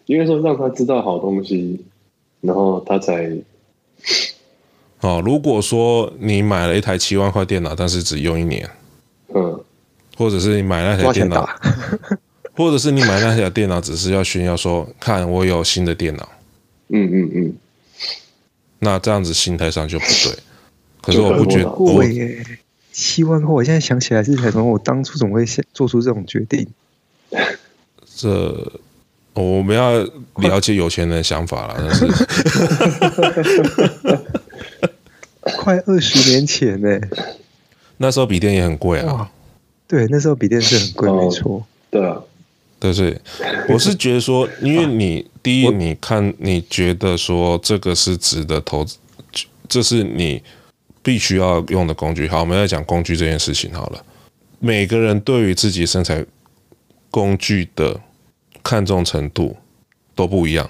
[0.08, 1.80] 应该说让他知道好东西，
[2.41, 3.32] 然后他才
[5.02, 5.21] 哦。
[5.23, 8.67] 如果说你买了一台七万块电脑，但是只用一年，
[9.36, 9.63] 嗯，
[10.17, 11.47] 或者是你买那台电脑，
[12.56, 16.28] 或者是你买那台电脑只是要炫耀说，看我有新的电脑，
[16.89, 17.54] 嗯嗯嗯，
[18.84, 20.38] 那这样子心态上就不对。
[21.02, 22.04] 可是我不觉得我。
[22.96, 24.63] 七万块，我现在想起来是什么？
[24.63, 25.43] 我当初怎么会
[25.74, 26.67] 做出这种决定？
[28.15, 28.72] 这
[29.34, 29.93] 我们要
[30.36, 31.76] 了解有钱人的想法了。
[33.36, 33.63] 但是
[35.58, 37.00] 快二十年前呢，
[37.98, 39.32] 那时候笔电也很贵啊。
[39.88, 41.65] 对，那时候笔电是很贵，哦、没错。
[41.89, 42.22] 对啊，
[42.91, 43.22] 对对，
[43.69, 48.98] 我是觉得说，因为你 第一，你看，你觉得说这个是值得投资，
[49.69, 50.41] 这是你。
[51.06, 54.06] 必须要用的工具，好，我们来讲工具这件事情好了。
[54.60, 56.26] 每个人对于自己身材
[57.12, 58.00] 工具的
[58.63, 59.54] 看重程度
[60.15, 60.69] 都不一样。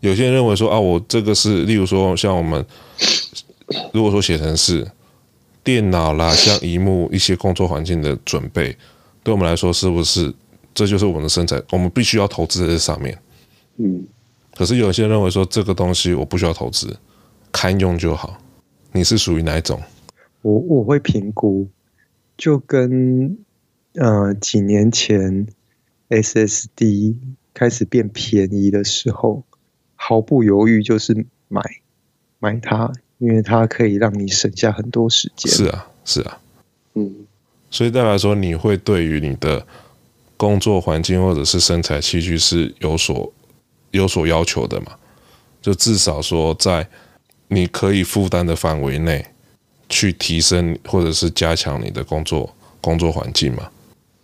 [0.00, 2.62] 有些人认为说啊，我这个是，例如说像我们
[3.94, 4.86] 如果说写成是，
[5.64, 8.76] 电脑啦，像荧幕一些工作环境的准备，
[9.22, 10.30] 对我们来说是不是
[10.74, 11.62] 这就是我们的生产？
[11.70, 13.18] 我们必须要投资在这上面。
[13.76, 14.04] 嗯。
[14.54, 16.94] 可是有些人认为说这个东西我不需要投资，
[17.50, 18.38] 堪用就好。
[18.92, 19.80] 你是属于哪一种？
[20.42, 21.66] 我我会评估，
[22.36, 23.38] 就跟
[23.94, 25.46] 呃几年前
[26.10, 27.16] SSD
[27.54, 29.44] 开始变便宜的时候，
[29.94, 31.62] 毫不犹豫就是买
[32.38, 35.50] 买它，因为它可以让你省下很多时间。
[35.50, 36.38] 是啊，是啊，
[36.92, 37.24] 嗯，
[37.70, 39.66] 所以代表说你会对于你的
[40.36, 43.32] 工作环境或者是生产器具是有所
[43.90, 44.92] 有所要求的嘛？
[45.60, 46.86] 就至少说在。
[47.48, 49.22] 你可以负担的范围内，
[49.86, 53.68] 去提升或者是加强你的工作工作环境嘛？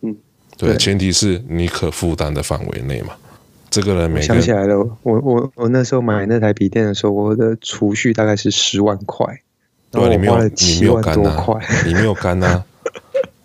[0.00, 0.16] 嗯，
[0.56, 3.12] 对，前提是你可负担的范围内嘛。
[3.68, 9.26] 这个人没想起来了，我我我那时候买那台笔电的时候，我的储蓄大概是十万块，
[9.90, 11.46] 对，你没有你没有干啊，
[11.84, 12.64] 你没有干啊，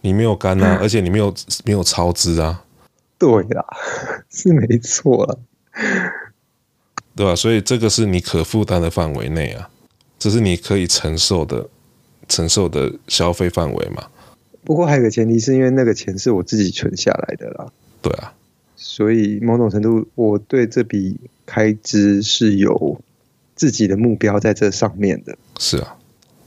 [0.04, 1.34] 你没有干啊，而且你没有
[1.66, 2.64] 没有超支啊。
[3.18, 3.66] 对啦，
[4.30, 5.40] 是没错了，
[7.16, 7.34] 对吧？
[7.36, 9.70] 所以这个是你可负担的范围内啊。
[10.20, 11.68] 这是你可以承受的、
[12.28, 14.08] 承受的消费范围嘛？
[14.66, 17.72] 不过还有个前提，是因为那个钱是我自己存下来的啦。
[18.02, 18.34] 对啊，
[18.76, 23.00] 所以某种程度，我对这笔开支是有
[23.56, 25.38] 自己的目标在这上面的。
[25.60, 25.98] 是啊，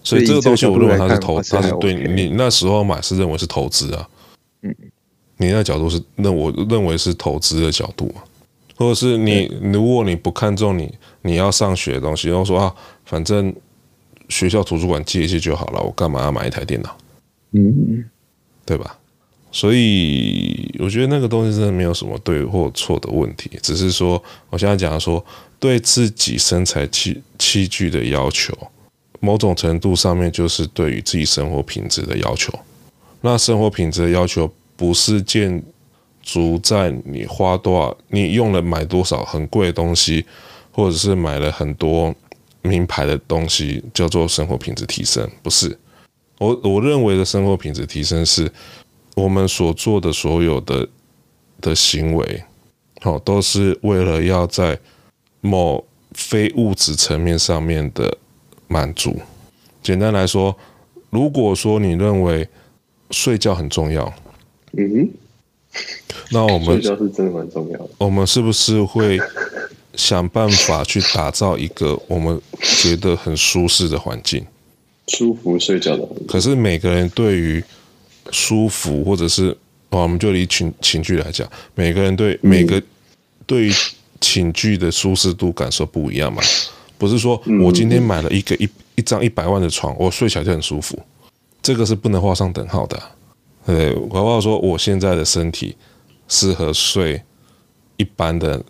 [0.07, 4.09] 所以这个东西我认为它是投资，它是对你那时候买是认为是投资啊。
[4.63, 4.75] 嗯，
[5.39, 8.23] 你那角度是那我认为是投资的角度啊，
[8.77, 13.55] 或者是你如果你不看重你你要上学的东西，然后说啊，反正。
[14.29, 16.99] 学校图书馆借一借就好了，我干嘛要买一台电脑？
[17.53, 18.05] 嗯，
[18.65, 18.99] 对吧？
[19.53, 25.25] 所以我觉得那个东西真的没有什么对或错的问题，只是说我现在讲说
[25.61, 28.53] 对自己身材器器具的要求，
[29.21, 32.53] 某种程度上面就是对于自己生活品质的要求。
[33.21, 35.63] 那生活品质的要求不是建
[36.23, 40.25] 筑在你花多少，你用了买多少很贵的东西，
[40.71, 42.15] 或者是买了很多。
[42.63, 45.79] 名牌的东西叫做生活品质提升，不是
[46.39, 48.51] 我我认为的生活品质提升是，
[49.15, 50.89] 我们所做的所有的
[51.61, 52.43] 的行为，
[53.03, 54.77] 好，都是为了要在
[55.41, 58.19] 某非物质层面上面的
[58.69, 59.17] 满足。
[59.83, 60.57] 简单来说，
[61.11, 62.49] 如果说你认为
[63.11, 64.13] 睡觉很重要，
[64.73, 65.09] 嗯，
[66.31, 67.89] 那我们睡觉是真的蛮重要的。
[67.99, 69.19] 我们是不是会？
[69.99, 74.45] 想办法去打造一个我们觉得很舒适的环境，
[75.09, 76.07] 舒服睡觉的。
[76.29, 77.65] 可是每个人对于
[78.31, 79.57] 舒服，或者是，
[79.89, 82.83] 我们就以情情绪来讲，每个人对每个
[83.47, 83.73] 对于
[84.21, 86.43] 寝具的舒适度感受不一样嘛？
[86.99, 90.99] 不是说我今天买了一个一一张一百万的床，我睡起来就很舒服，
[91.63, 93.03] 这个是不能画上等号的。
[93.67, 95.77] 对，搞不好说我现在的身体
[96.29, 97.21] 适合睡
[97.97, 98.63] 一般的，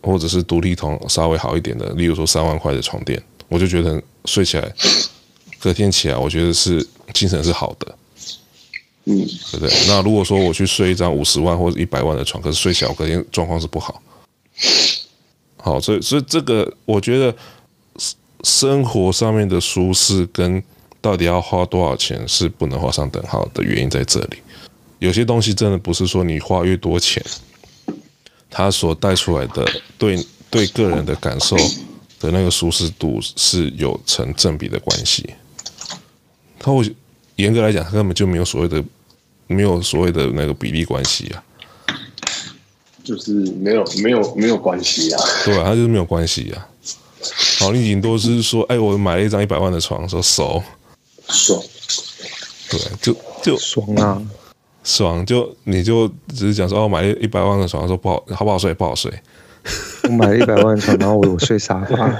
[0.00, 4.72] 或者是独立筒稍微好一点的，例如说三万块的床垫，我就觉得睡起来，
[5.58, 7.98] 隔天起来，我觉得是精神是好的。
[9.06, 9.18] 嗯，
[9.50, 9.70] 对不对？
[9.88, 14.00] 那如果说我去睡一张五十万或者一百万的床，可是睡起来隔天状况是不好。
[15.56, 17.34] 好，所以所以这个我觉得
[18.44, 20.62] 生活上面的舒适跟
[21.00, 24.36] 到底要花多少钱是不能画上等号的原因在这里。
[25.00, 27.24] 有些东西真的不是说你花越多钱，
[28.50, 29.66] 它所带出来的
[29.98, 31.56] 对对个人的感受
[32.20, 35.34] 的那个舒适度是有成正比的关系。
[36.58, 36.94] 它会。
[37.36, 38.80] 严格来讲，它根本就没有所谓的，
[39.48, 41.42] 没有所谓的那个比例关系啊，
[43.02, 46.68] 就是没有没有没有关系啊，对啊，它就是没有关系啊。
[47.58, 50.62] 好，你顶多是说，哎，我买了一张一百万的床，说熟，
[51.28, 51.60] 爽，
[52.70, 54.22] 对，就就爽啊，
[54.82, 58.74] 爽，就你就只是讲说，哦，买了一百万的床，说不好，好不好睡？
[58.74, 59.12] 不好睡。
[60.02, 62.10] 我买了一百万的床，然后我我睡沙发，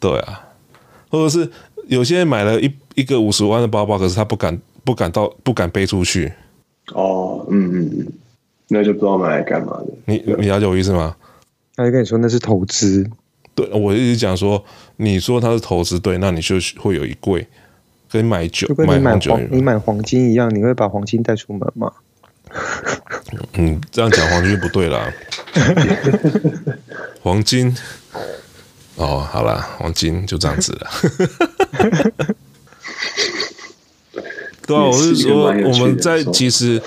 [0.00, 0.40] 对啊。
[1.10, 1.48] 或者是
[1.86, 6.32] 有些人买了一一个五十万的包包，可是他不敢不敢到不敢背出去。
[6.92, 8.12] 哦，嗯嗯嗯，
[8.66, 9.86] 那就不知道买来干嘛的。
[10.06, 11.14] 你你了解我意思吗？
[11.76, 13.08] 他就跟你说那是投资。
[13.54, 14.64] 对，我一直讲说，
[14.96, 17.46] 你说他是投资，对，那你就会有一柜
[18.10, 21.92] 跟买酒，就跟你买黄酒你买黄金一样，你会把黄金带出门吗？
[23.54, 25.12] 嗯，这样讲黄金就不对了。
[27.22, 27.76] 黄金。
[28.96, 30.88] 哦，好了，黄金就这样子了。
[34.66, 36.80] 对啊，我是说，我们在其实，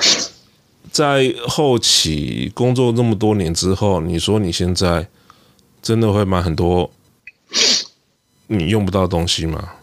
[0.98, 5.08] 在后期工作这么多年之后，你说你现在
[5.80, 6.90] 真的会买很多
[8.48, 9.74] 你用不到的东西吗？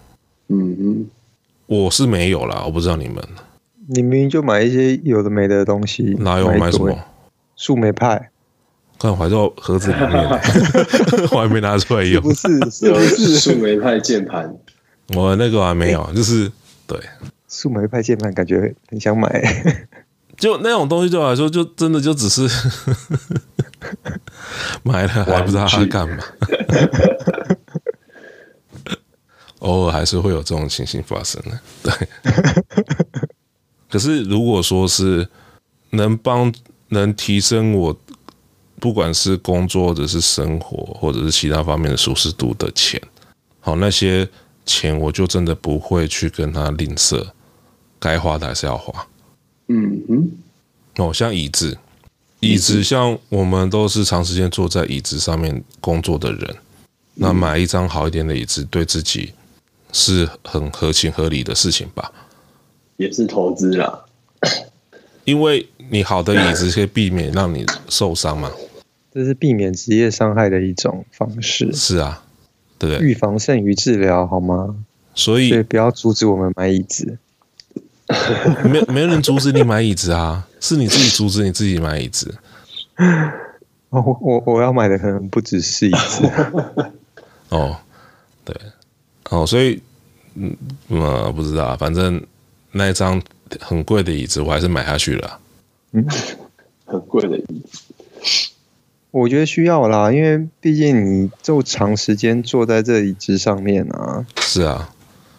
[0.48, 1.06] 嗯嗯，
[1.66, 3.22] 我是没有啦，我不知道你们。
[3.86, 6.98] 你明明就买一些有的没的东西，哪有买什么？
[7.54, 8.30] 树莓派。
[8.98, 10.28] 看怀在盒子里面，
[11.30, 12.20] 我还没拿出来用。
[12.20, 14.52] 不是，是不是树莓派键盘？
[15.14, 16.50] 我那个还没有，就是
[16.88, 16.98] 对
[17.48, 19.30] 树莓派键盘，感觉很想买。
[20.36, 22.48] 就那种东西对我来说，就真的就只是
[24.82, 26.18] 买了还不知道它干嘛。
[29.60, 31.58] 偶尔还是会有这种情形发生的。
[31.82, 32.08] 对，
[33.90, 35.28] 可是如果说是
[35.90, 36.52] 能帮
[36.88, 37.96] 能提升我。
[38.80, 43.00] 不管是工作，或者是生活，或者是其他方面的舒适度的钱，
[43.60, 44.28] 好，那些
[44.66, 47.26] 钱我就真的不会去跟他吝啬，
[47.98, 49.06] 该花的还是要花。
[49.68, 50.30] 嗯嗯，
[50.96, 51.78] 哦，像椅子，
[52.40, 56.56] 椅子像我们都是长时间坐在椅子上面工作的人，
[57.14, 59.32] 那买一张好一点的椅子，对自己
[59.92, 62.12] 是很合情合理的事情吧？
[62.96, 64.04] 也是投资啦，
[65.24, 68.50] 因为你好的椅子可以避免让你受伤嘛。
[69.12, 71.72] 这是避免职业伤害的一种方式。
[71.72, 72.22] 是啊，
[72.78, 73.08] 对不对？
[73.08, 74.76] 预防胜于治疗，好吗？
[75.14, 77.16] 所以，所以不要阻止我们买椅子。
[78.64, 82.34] 没没有人阻止你买椅子啊，是你自己阻止你自己买椅子。
[83.88, 86.30] 哦，我我要买的可能不只是椅子。
[87.50, 87.76] 哦，
[88.44, 88.54] 对，
[89.30, 89.80] 哦，所以，
[90.34, 90.56] 嗯，
[90.88, 92.20] 呃，不知道，反正
[92.72, 93.22] 那一张
[93.60, 95.38] 很贵的椅子，我还是买下去了。
[95.92, 96.04] 嗯，
[96.84, 97.82] 很贵的椅子。
[99.12, 104.26] 我觉得需要啦，因为毕竟你就长时间坐在这椅子上面啊。
[104.40, 104.92] 是啊，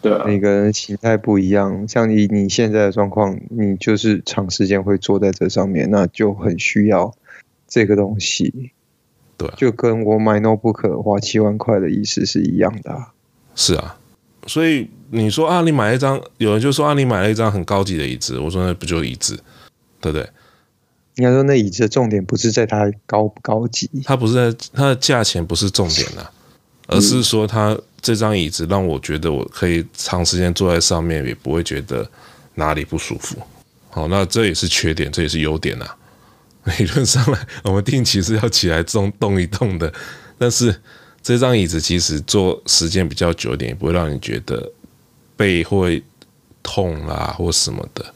[0.06, 1.88] 对啊，每个人形态不一样。
[1.88, 7.12] 像你你现在的状况，你就是长时间会坐在这上面，那就很需要
[7.68, 8.70] 这个东西。
[9.36, 13.14] 对啊，就跟我买 notebook 花七万块的意思是一样的啊。
[13.56, 13.98] 是啊，
[14.46, 19.36] 所以你说啊，你买一张，有人就说啊，你买了一张很高级的椅子，我说那不就是椅子，
[20.00, 20.30] 对不对？
[21.16, 26.30] 应该说，那椅子的重点不是在它高不高级，它不是在它的价钱不是重点啊，
[26.88, 27.76] 而是说它
[28.06, 32.08] 这张椅子让我觉得我可以长时间坐在上面，也不会觉得
[32.54, 33.36] 哪里不舒服。
[33.90, 35.98] 好，那这也是缺点，这也是优点啊。
[36.78, 39.92] 理论上来，我们定期是要起来动动一动的，
[40.38, 40.80] 但是
[41.24, 44.72] 这张椅子其实坐时间比较久一点，也不会让你觉得
[45.36, 46.04] 背会
[46.62, 48.14] 痛啦或什么的。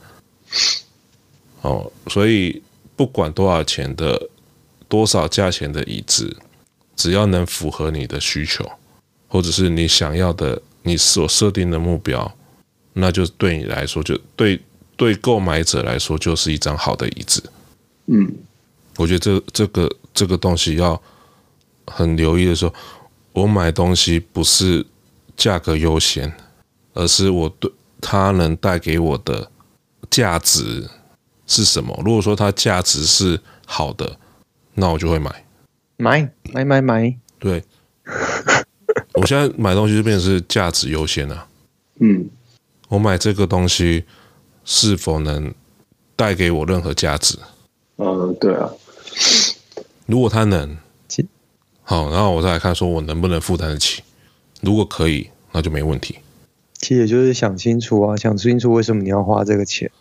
[1.62, 2.62] 哦，所以。
[3.00, 4.30] 不管多少钱的、
[4.90, 6.36] 多少价钱的椅子，
[6.98, 8.70] 只要能符合你的需求，
[9.30, 12.30] 或者是你想要的、你所设定的目标，
[12.91, 14.59] 那就对你来说，就对
[14.97, 17.41] 对购买者来说，就是一张好的椅子。
[18.07, 18.30] 嗯，
[18.97, 21.01] 我觉得这这个这个东西要
[21.86, 22.73] 很留意的时候，
[23.32, 24.86] 我买东西不是
[25.38, 26.34] 价格优先，
[26.93, 27.71] 而是我对
[28.01, 29.49] 它能带给我的
[30.09, 30.89] 价值
[31.45, 31.97] 是什么。
[32.03, 34.17] 如果说它价值是好的，
[34.73, 35.45] 那我就会买，
[35.97, 37.15] 买买买买。
[37.38, 37.63] 对，
[39.20, 41.45] 我现在买东西就变成是价值优先了。
[41.99, 42.30] 嗯，
[42.88, 44.05] 我买这个东西
[44.63, 45.53] 是否能
[46.15, 47.38] 带给我任何价值？
[47.97, 48.70] 嗯，对啊。
[50.05, 50.78] 如果它能，
[51.84, 54.01] 好，然后我再来看，说我能不能负担得起。
[54.61, 56.15] 如果可以，那就没问题。
[56.78, 59.91] 其实也就是想清楚啊，想清楚为什么你要花这个钱，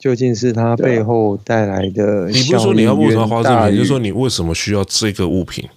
[0.00, 2.26] 究竟是它背后带来的。
[2.26, 5.68] 你不是说你要为什么要花这个钱，就是说你为什么需要这个物品？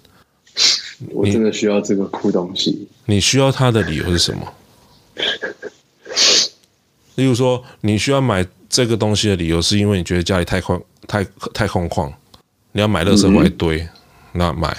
[1.10, 2.88] 我真的需要这个酷东西。
[3.06, 4.54] 你需要它的理由是什么？
[7.16, 12.12] 例如说，你需要买这个东西的理由，是因为你觉得家里太空太太空旷，
[12.72, 13.90] 你要买乐色回来堆，嗯、
[14.34, 14.76] 那买。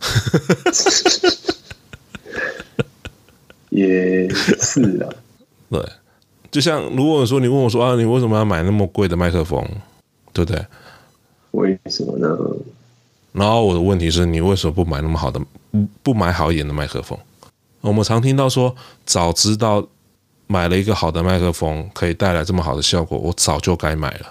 [3.70, 4.28] 也
[4.60, 5.08] 是啊，
[5.70, 5.82] 对，
[6.50, 9.66] 就像如果说你问我说啊，你为什么要买那么贵的麦克风，
[10.34, 10.62] 对不对？
[11.52, 12.36] 为什么呢？
[13.32, 15.40] 然后我的问题是你为什么不买那么好的，
[16.02, 17.18] 不买好一点的麦克风？
[17.80, 18.74] 我们常听到说，
[19.04, 19.84] 早知道
[20.46, 24.26] 买了一个好的麦克风可以带来这么好的效果，我早就该买了。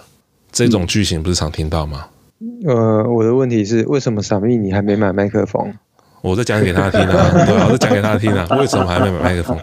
[0.50, 2.06] 这种句型不是常听到吗？
[2.66, 5.74] 呃，我的问题是，为什么傻咪你还没买麦克风？
[6.22, 8.46] 我在讲给他听啊， 对啊，我在讲给他听啊。
[8.58, 9.58] 为什么还没买麦克风？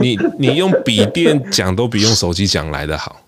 [0.00, 3.20] 你你用笔电讲都比用手机讲来的好。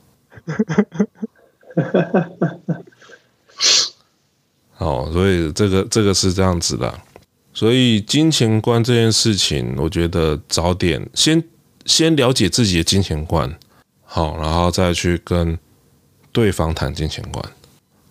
[4.86, 7.00] 哦，所以这个这个是这样子的。
[7.52, 11.42] 所以金钱观这件事情，我觉得早点先
[11.84, 13.52] 先了解自己的金钱观，
[14.04, 15.58] 好，然后再去跟
[16.30, 17.44] 对方谈金钱观。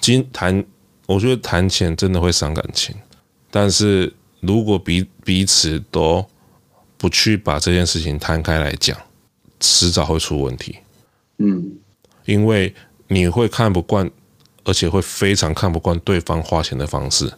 [0.01, 0.65] 金谈，
[1.05, 2.95] 我觉得谈钱真的会伤感情，
[3.49, 4.13] 但是。
[4.41, 6.23] 如果彼彼此都
[6.97, 8.95] 不去把这件事情摊开来讲，
[9.59, 10.75] 迟早会出问题。
[11.39, 11.71] 嗯，
[12.25, 12.71] 因为
[13.07, 14.07] 你会看不惯，
[14.65, 17.31] 而且会非常看不惯对方花钱的方式。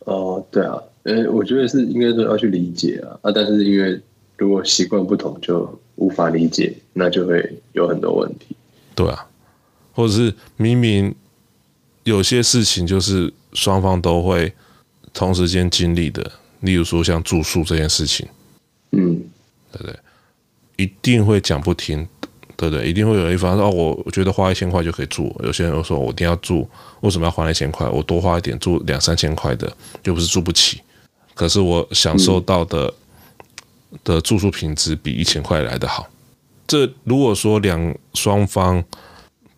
[0.00, 3.98] 哦，对啊，呃，我觉得是应该说要去理解啊，啊，但是因为
[4.36, 8.54] 如果习惯不同，就无法理解，那就会有很多问题。
[8.94, 9.26] 对啊，
[9.94, 11.14] 或者是明明
[12.02, 14.52] 有些事情就是双方都会
[15.14, 16.30] 同时间经历的。
[16.60, 18.26] 例如说像住宿这件事情，
[18.92, 19.22] 嗯，
[19.70, 19.98] 对不对？
[20.76, 22.08] 一定会讲不听，
[22.56, 22.88] 对对？
[22.88, 25.34] 一定会有一方说哦，我我觉得花一千块就可以住。
[25.42, 26.68] 有些人又说我一定要住，
[27.00, 27.88] 为什么要花一千块？
[27.88, 29.70] 我多花一点住两三千块的，
[30.04, 30.80] 又不是住不起。
[31.34, 32.92] 可是我享受到的、
[34.04, 36.08] 的住宿品质比一千块来得好。
[36.66, 38.82] 这如果说两双方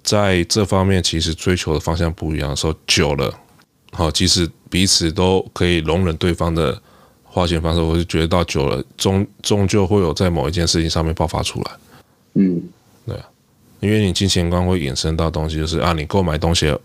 [0.03, 3.32] 在这方面其实追求的方向不一样的时候，久了，
[3.92, 6.80] 好，即使彼此都可以容忍对方的。
[7.28, 11.70] 花钱方式，我就觉得到久了，终终究会有在某一件事情上面爆发出来。
[12.32, 12.62] 嗯，
[13.07, 13.25] 对啊，
[13.81, 16.77] 因为你金钱观会衍生到东西，就是啊，你购买东西、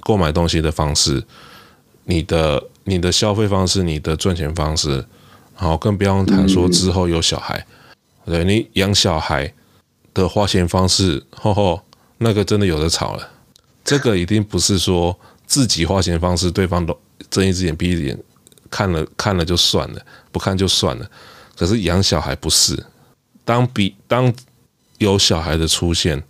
[0.00, 1.22] 购买东西的方式，
[2.04, 4.90] 你的你的消费方式，你的赚钱方式，
[5.58, 7.66] 然后更不用谈说之后有小孩，
[8.26, 9.52] 嗯、对你养小孩
[10.12, 11.80] 的花钱方式，吼吼，
[12.18, 13.28] 那个真的有的吵了。
[13.84, 16.96] 这个一定不是说自己花钱方式，对方都
[17.30, 18.18] 睁一只眼闭一只眼。
[18.70, 20.00] 看了看了就算了，
[20.30, 21.10] 不看就算了。
[21.54, 22.82] 可是养小孩不是，
[23.44, 24.32] 当比当
[25.04, 26.22] 有小孩的出现，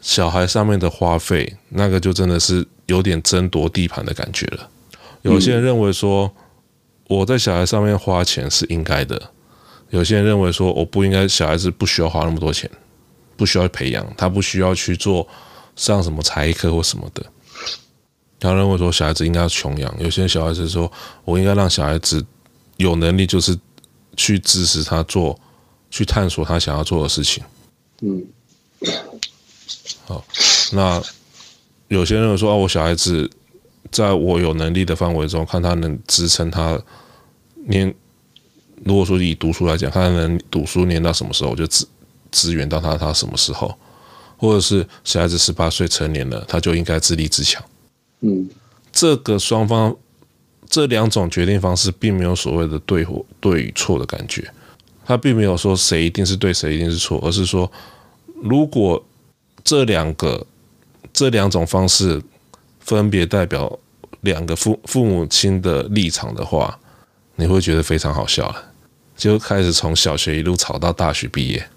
[0.00, 4.68] 小孩上面的花费，那个就真的是有点争夺地盘的感觉了。
[5.22, 6.30] 有些人认为说
[7.08, 9.30] 我在小孩上面花钱是应该的，
[9.90, 12.68] 有些人认为说我不应该，小孩子不需要花那么多钱，
[13.36, 15.26] 不需要培养，他不需要去做
[15.76, 17.24] 上什么才艺课或什么的。
[18.40, 20.90] 他认为说小孩子应该要穷养，有些小孩子说，
[21.24, 22.24] 我应该让小孩子
[22.76, 23.56] 有能力，就是
[24.16, 25.38] 去支持他做，
[25.90, 27.42] 去探索他想要做的事情。
[28.04, 28.26] 嗯，
[30.04, 30.24] 好，
[30.72, 31.00] 那
[31.88, 33.30] 有些人会说啊，我小孩子
[33.90, 36.80] 在我有能力的范围中，看他能支撑他
[37.66, 37.94] 念。
[38.84, 41.86] 如果说以读书来讲，看他能读书念到什么时候，我就支
[42.32, 43.72] 支援到他他什么时候，
[44.36, 47.62] 或者是小孩子十八岁成年了，他就应该自立自强。
[48.22, 48.50] 嗯，
[48.90, 49.96] 这个双方
[50.68, 54.52] 这两种决定方式并没有所谓的对或对与错的感觉，
[55.12, 57.70] 他并没有说谁一定是对，谁一定是错，而是说
[58.42, 59.04] 如果
[59.62, 60.46] 这两个
[61.12, 62.22] 这两种方式
[62.80, 63.78] 分别代表
[64.22, 66.78] 两个父父母亲的立场的话，
[67.36, 68.72] 你会觉得非常好笑了，
[69.16, 71.68] 就开始从小学一路吵到大学毕业。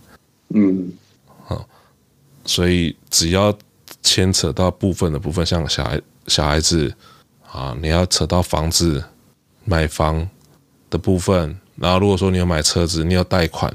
[0.49, 0.93] 嗯，
[1.43, 1.67] 好，
[2.45, 3.53] 所以只要
[4.01, 6.01] 牵扯到部分的部分，像小孩。
[6.27, 6.91] 小孩子
[7.51, 9.03] 啊，你要扯到房子、
[9.63, 10.27] 买房
[10.89, 13.69] 的部分，然后如果说你要买车子，你要贷款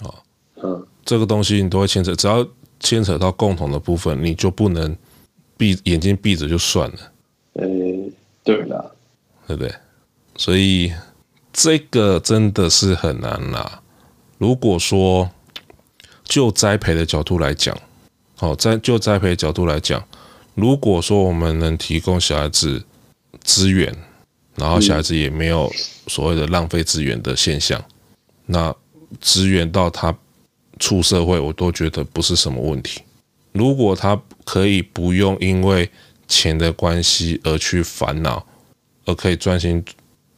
[0.00, 0.14] 啊，
[0.62, 2.46] 嗯，这个东西你都会牵扯，只要
[2.80, 4.96] 牵扯到共同的部分，你就不能
[5.56, 6.96] 闭眼睛闭着就算了。
[7.54, 7.64] 呃，
[8.44, 8.84] 对啦，
[9.46, 9.74] 对不对？
[10.36, 10.92] 所以
[11.52, 13.82] 这个真的是很难啦。
[14.38, 15.30] 如果说
[16.24, 17.76] 就栽培的角度来讲，
[18.38, 20.02] 哦，在就栽培的角度来讲，
[20.54, 22.82] 如果说我们能提供小孩子
[23.42, 23.94] 资源，
[24.56, 25.70] 然后小孩子也没有
[26.06, 27.82] 所谓的浪费资源的现象，
[28.46, 28.74] 那
[29.20, 30.14] 资源到他
[30.78, 33.02] 出社会，我都觉得不是什么问题。
[33.52, 35.90] 如果他可以不用因为
[36.28, 38.44] 钱的关系而去烦恼，
[39.04, 39.82] 而可以专心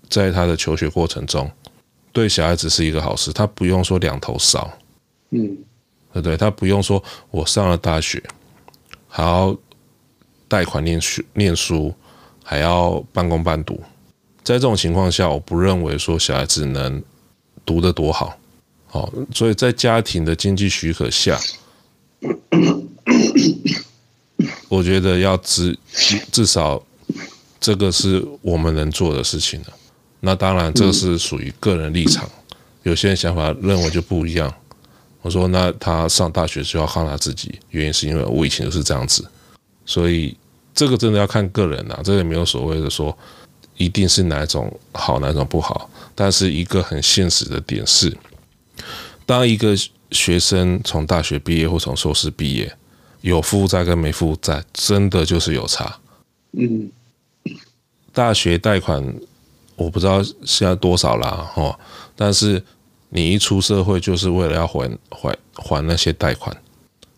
[0.09, 1.51] 在他的求学过程中，
[2.13, 3.33] 对小孩子是一个好事。
[3.33, 4.71] 他不用说两头烧，
[5.31, 5.57] 嗯，
[6.13, 6.37] 对不对？
[6.37, 8.23] 他不用说我上了大学，
[9.09, 9.57] 还要
[10.47, 11.95] 贷款念书念书，
[12.43, 13.81] 还要半工半读。
[14.45, 17.03] 在这种情况下，我不认为说小孩子能
[17.65, 18.37] 读得多好。
[18.87, 21.39] 好，所以在家庭的经济许可下。
[24.69, 25.77] 我觉得要至
[26.31, 26.83] 至少，
[27.59, 29.69] 这个是我们能做的事情了。
[30.21, 32.29] 那当然，这是属于个人立场，
[32.83, 34.53] 有些人想法认为就不一样。
[35.23, 39.27] 我说，那他上大学就要靠他自己，原因是因为我以前就是这样子，
[39.87, 40.37] 所以
[40.75, 43.17] 这个真的要看个人呐，这个也没有所谓的说
[43.77, 45.91] 一定是哪种好，哪种不好。
[46.15, 48.17] 但是一个很现实的点是，
[49.27, 49.75] 当一个
[50.11, 52.77] 学生从大学毕业或从硕士毕业。
[53.21, 55.99] 有负债跟没负债，真的就是有差。
[56.53, 56.91] 嗯，
[58.13, 59.03] 大学贷款
[59.77, 61.81] 我不知道现在多少啦，哈，
[62.15, 62.63] 但是
[63.09, 66.55] 你一出社会，就是为了要还还还那些贷款，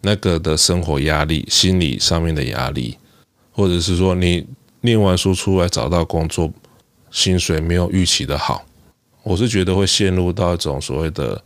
[0.03, 2.97] 那个的生活压力、心理上面的压力，
[3.51, 4.47] 或者是说你
[4.81, 6.53] 念完书出来找到工作，
[7.11, 8.65] 薪水没有预期的好，
[9.23, 11.43] 我是觉得会陷入到一种所谓的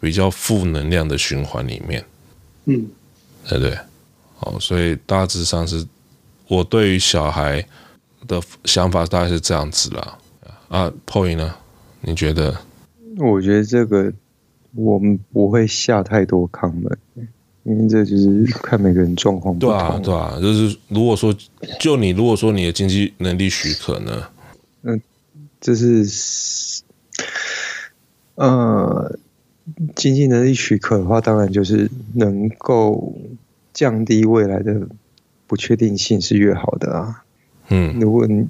[0.00, 2.04] 比较负能量的循环里面。
[2.64, 2.88] 嗯，
[3.48, 3.78] 对不对？
[4.40, 5.86] 哦，所以大致上是，
[6.48, 7.64] 我对于小孩
[8.26, 10.18] 的想法大概是这样子啦。
[10.68, 11.54] 啊，Poi 呢？
[12.00, 12.56] 你觉得？
[13.18, 14.12] 我觉得这个
[14.74, 16.98] 我们不会下太多康门，
[17.64, 19.70] 因为这就是看每个人状况不同。
[19.70, 21.34] 对啊，对啊，就是如果说
[21.80, 24.28] 就你如果说你的经济能力许可呢？
[24.82, 25.00] 嗯，
[25.60, 26.82] 这是
[28.34, 29.18] 呃，
[29.94, 33.14] 经济能力许可的话，当然就是能够。
[33.74, 34.86] 降低未来的
[35.46, 37.24] 不确定性是越好的啊。
[37.70, 38.46] 嗯，如果你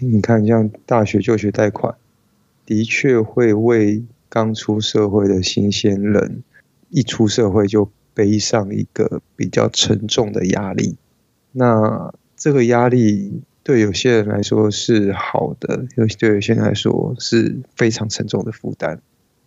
[0.00, 1.94] 你看像大学就学贷款，
[2.64, 6.42] 的确会为刚出社会的新鲜人
[6.88, 10.96] 一出社会就背上一个比较沉重的压力。
[11.52, 19.00] 那这个压力对有些人来说是好的，有对有些人来说是非常沉重的负担。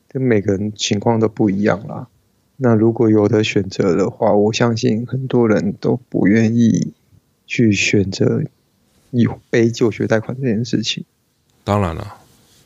[0.09, 2.07] 跟每个人情况都不一样啦。
[2.55, 6.93] 那如果有的选择的话，我相信很多人都不愿意
[7.45, 8.41] 去选择
[9.11, 11.03] 有背就学贷款这件事情。
[11.63, 12.15] 当然了，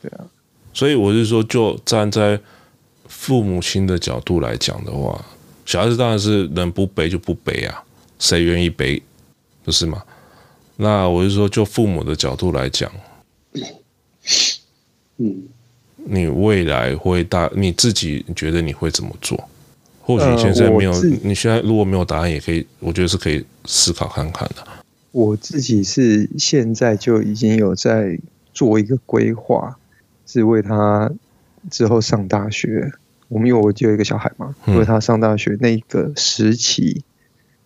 [0.00, 0.24] 对啊，
[0.72, 2.40] 所以我是说，就站在
[3.06, 5.22] 父母亲的角度来讲的话，
[5.64, 7.82] 小孩子当然是能不背就不背啊，
[8.18, 9.02] 谁愿意背，
[9.64, 10.02] 不是吗？
[10.76, 12.90] 那我是说，就父母的角度来讲，
[15.18, 15.42] 嗯，
[15.96, 19.48] 你未来会大，你自己觉得你会怎么做？
[20.00, 24.66] 或许现在没有，呃、你现在如果没有答案，也可以，我觉得是可以思考看看的。
[25.12, 28.18] 我自己是现在就已经有在
[28.52, 29.78] 做一个规划，
[30.26, 31.12] 是为他
[31.70, 32.92] 之后上大学。
[33.32, 37.02] 我们有我就有一个小孩嘛，因、为他上大学那个时期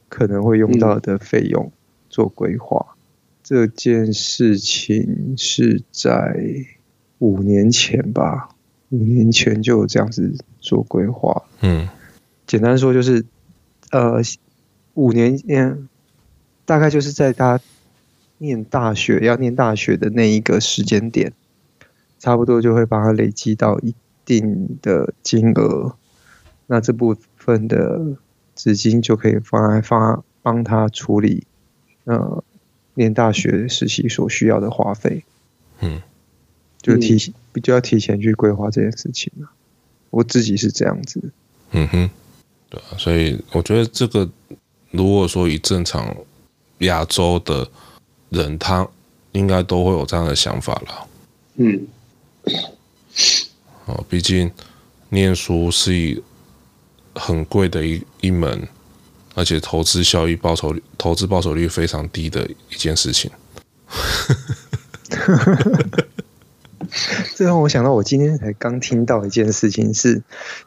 [0.08, 1.72] 可能会用到的费用
[2.08, 2.86] 做规划。
[2.90, 2.96] 嗯、
[3.42, 6.36] 这件事情是在
[7.18, 8.50] 五年前吧，
[8.90, 11.42] 五年前就有这样子做规划。
[11.62, 11.88] 嗯。
[12.46, 13.24] 简单说就是，
[13.90, 14.22] 呃，
[14.94, 15.88] 五年念，
[16.64, 17.58] 大概就是在他
[18.38, 21.32] 念大学要念大学的那一个时间点，
[22.20, 23.92] 差不多就会把它累积到一
[24.26, 25.96] 定的金额，
[26.66, 28.18] 那这部分的
[28.54, 31.46] 资金就可以放来放帮他处理，
[32.04, 32.44] 呃，
[32.92, 35.24] 念大学实习所需要的花费。
[35.80, 36.02] 嗯，
[36.82, 39.48] 就提比较提前去规划这件事情了。
[40.10, 41.30] 我自己是这样子。
[41.70, 42.10] 嗯哼。
[42.68, 44.28] 对啊，所以我觉得这个，
[44.90, 46.16] 如果说以正常
[46.78, 47.68] 亚洲的
[48.30, 48.88] 人，他
[49.30, 51.08] 应该都会有这样的想法了。
[51.54, 51.86] 嗯，
[53.87, 54.51] 哦，毕竟
[55.09, 56.22] 念书是一
[57.14, 58.68] 很贵的一一门
[59.34, 63.30] 而且投资效益报酬率、投资报酬率非常低的一件事情。
[67.34, 70.22] 这让我想到，我今天才刚听到一件事情是，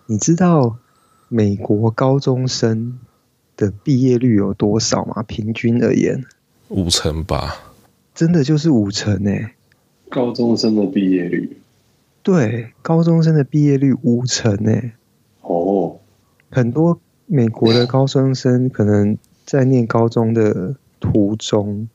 [0.05, 0.77] 你知道
[1.27, 2.99] 美国高中生
[3.57, 5.23] 的毕业率有多少吗？
[5.23, 6.25] 平均而言，
[6.69, 7.73] 五成吧。
[8.13, 9.53] 真的就是五成呢、欸。
[10.09, 11.58] 高中生的毕业率，
[12.31, 14.93] 对，高中生的毕业率五成呢、欸。
[15.41, 15.97] 哦，
[16.49, 21.87] 很多美国的高中生可能在念高中的途中，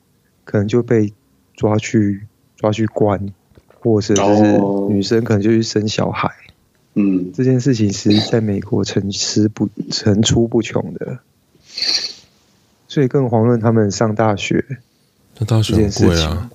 [0.44, 1.12] 可能就被
[1.54, 2.26] 抓去
[2.56, 3.32] 抓去关。
[3.80, 4.22] 或者是
[4.88, 6.30] 女生可能就去生小孩，
[6.94, 11.18] 嗯，这件事情其实在美国层出不层出不穷的，
[12.88, 14.64] 所以更遑论他们上大学。
[15.36, 16.50] 上大学很贵啊，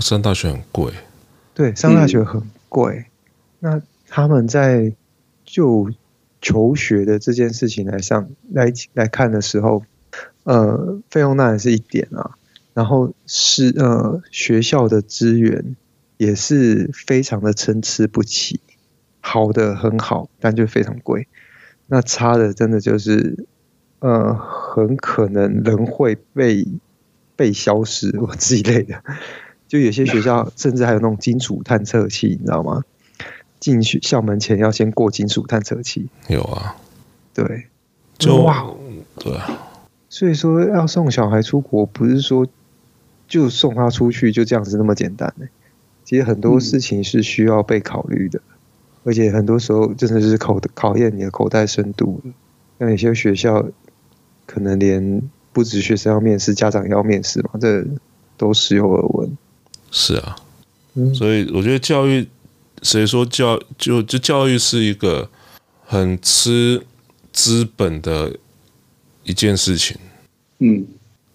[0.00, 0.92] 上大学很贵。
[1.54, 2.94] 对，上大学很贵。
[2.98, 3.04] 嗯、
[3.66, 4.94] 那他们在
[5.44, 5.90] 就
[6.40, 9.82] 求学的这件事情来上来来看的时候，
[10.44, 12.36] 呃，费用当然是一点啊，
[12.74, 15.74] 然后是呃学校的资源。
[16.18, 18.58] 也是非常的参差不齐，
[19.20, 21.28] 好的很好，但就非常贵。
[21.88, 23.44] 那差的真的就是，
[23.98, 26.66] 呃，很可能人会被
[27.36, 29.04] 被消失或之类的。
[29.68, 32.82] 就有些学校甚至还有那种金属探测器，你知道吗？
[33.60, 36.08] 进去校门前要先过金属探测器。
[36.28, 36.76] 有啊，
[37.34, 37.66] 对，
[38.18, 38.66] 就哇，
[39.18, 39.68] 对啊。
[40.08, 42.46] 所以说要送小孩出国，不是说
[43.28, 45.46] 就送他出去就这样子那么简单的。
[46.04, 48.56] 其实很多事情是需要被考虑的，嗯、
[49.04, 52.22] 而且很多时候真的是考考验你的口袋深度。
[52.78, 53.66] 像有些学校
[54.46, 55.20] 可能连
[55.52, 57.84] 不止学生要面试，家长也要面试嘛，这
[58.36, 59.36] 都时有耳闻。
[59.90, 60.36] 是啊，
[60.94, 62.26] 嗯、所以我觉得教育，
[62.86, 65.28] 谁说教就就教育是一个
[65.84, 66.80] 很吃
[67.32, 68.32] 资本的
[69.24, 69.96] 一件事情。
[70.60, 70.86] 嗯，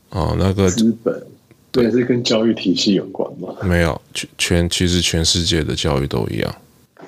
[0.10, 1.28] 哦，那个资本。
[1.74, 3.56] 对，是跟教育体系有关吗？
[3.64, 6.56] 没有，全全其实全世界的教育都一样。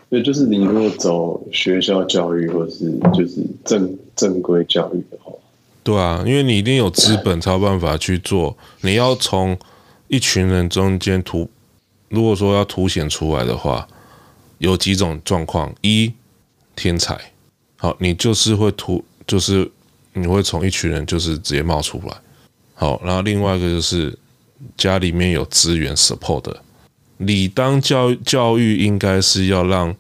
[0.10, 5.34] 对，就是你如果走学校教育，或是就是正正规教育的话，
[5.84, 8.56] 对啊，因为你一定有资本才有办法去做。
[8.80, 9.58] 你要从
[10.08, 11.50] 一群人中间突，
[12.08, 13.86] 如果说要凸显出来的话，
[14.64, 16.12] 有几种状况：一，
[16.76, 17.20] 天才，
[17.78, 19.70] 好，你就是会突，就是
[20.14, 22.18] 你会从一群人就是直接冒出来。
[22.74, 24.18] 好，然后另外一个就是。
[24.78, 26.64] 家里面有资源 support 的，
[27.18, 29.94] 理当教教育应该是要让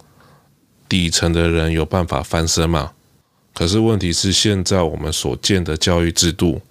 [0.87, 2.93] 底层的人有办法翻身嘛。
[3.53, 6.61] 可是问题是，现在我们所见的教育制度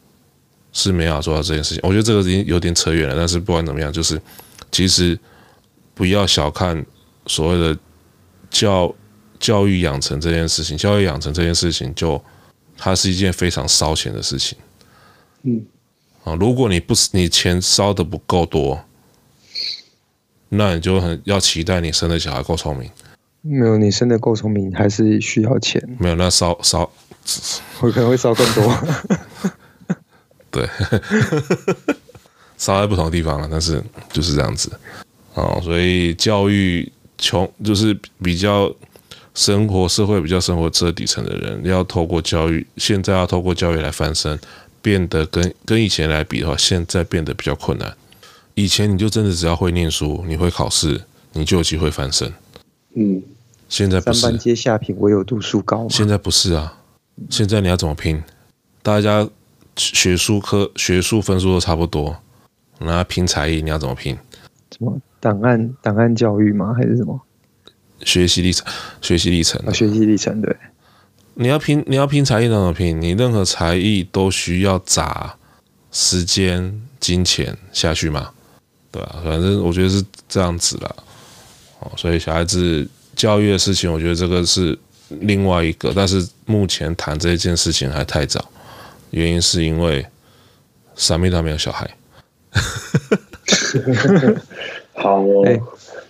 [0.72, 1.80] 是没法做到这件事情。
[1.82, 4.18] 我觉得这个已经有点扯远了，但是不管怎么样，就是
[4.70, 5.18] 其实
[5.93, 6.82] 不要小看
[7.27, 7.79] 所谓的
[8.51, 8.95] 教
[9.39, 10.77] 教育养成这件事情。
[10.77, 12.23] 教育养成这件事情，就
[12.77, 14.57] 它是一件非常烧钱的事情。
[15.43, 15.64] 嗯。
[16.25, 18.85] 啊，如果你不你钱烧的不够多，
[20.49, 22.89] 那你就很要期待你生的小孩够聪明。
[23.41, 25.83] 没有，你生的够聪明还是需要钱。
[25.99, 26.89] 没有，那烧烧，
[27.81, 28.79] 我可能会烧更多。
[30.53, 30.68] 对，
[32.57, 34.70] 烧在不同的地方了，但是就是这样子。
[35.35, 36.93] 哦，所以教育
[37.23, 38.70] 穷就是比较
[39.33, 44.39] 生活社会比较生活最底层的人，要透过教育，现在要透过教育来翻身。
[44.85, 47.97] 变得跟跟以前来比的话，现在变得比较困难。
[48.55, 51.01] 以前你就真的只要会念书，你会考试，
[51.35, 52.35] 你就有机会翻身。
[52.97, 53.23] 嗯，
[53.68, 54.18] 现在不是。
[54.18, 55.89] 三班皆下品，唯有读书高。
[55.89, 56.77] 现在不是啊，
[57.31, 58.20] 现在你要怎么拼？
[58.83, 59.29] 大家
[59.77, 62.16] 学术科学术分数都差不多，
[62.81, 64.18] 那拼才艺，你要怎么拼？
[64.68, 66.75] 怎么档案档案教育吗？
[66.75, 67.20] 还是什么？
[68.05, 68.66] 学习历程，
[69.01, 70.57] 学习历程啊，学习历程对。
[71.35, 73.01] 你要拼，你要拼才艺怎么拼？
[73.01, 75.37] 你任何才艺都需要砸
[75.93, 78.31] 时间、金钱下去嘛，
[78.91, 79.23] 对啊？
[79.25, 80.93] 反正我觉得是这样子啦。
[81.79, 84.77] 哦，所以小孩子教育的事情，我觉得这个是
[85.20, 88.51] 另外一个，但是目前谈这件事情还太早，
[89.12, 90.05] 原因是因为
[90.97, 91.89] 三妹都没有小孩。
[94.95, 95.61] 好哦，欸、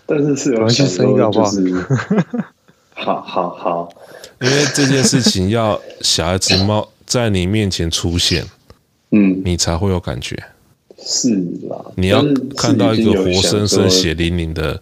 [0.06, 1.86] 但是是有想说就是，
[2.94, 3.88] 好好好。
[4.40, 8.44] 因为这件事情要小孩子冒在你面前出现，
[9.10, 10.36] 嗯，你才会有感觉。
[11.04, 11.30] 是
[11.68, 12.24] 啦，你要
[12.56, 14.80] 看到一个活生生血淋淋的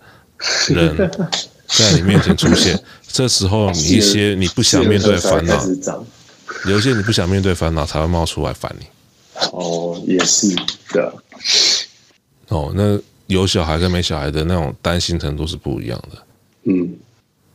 [0.69, 0.97] 人
[1.67, 5.63] 在你面前出现，这时候你一些你不想面对烦恼，
[6.67, 8.87] 有一些你不想面对烦恼才会冒出来烦你。
[9.53, 10.55] 哦，也是
[10.91, 11.13] 的。
[12.49, 12.99] 哦，那
[13.31, 16.23] 有小孩跟没小孩的那种担心程度是不一样的。
[16.65, 16.99] 嗯。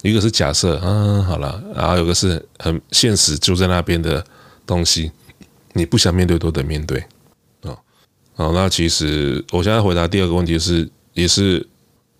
[0.01, 4.23] 一个是假设，嗯，好了，然后有个是很现实就在那边的
[4.63, 5.11] 东西，
[5.73, 6.99] 你不想面对都得面对
[7.63, 7.73] 啊。
[8.35, 11.67] 好，那其实我现在回答第二个问题是，也是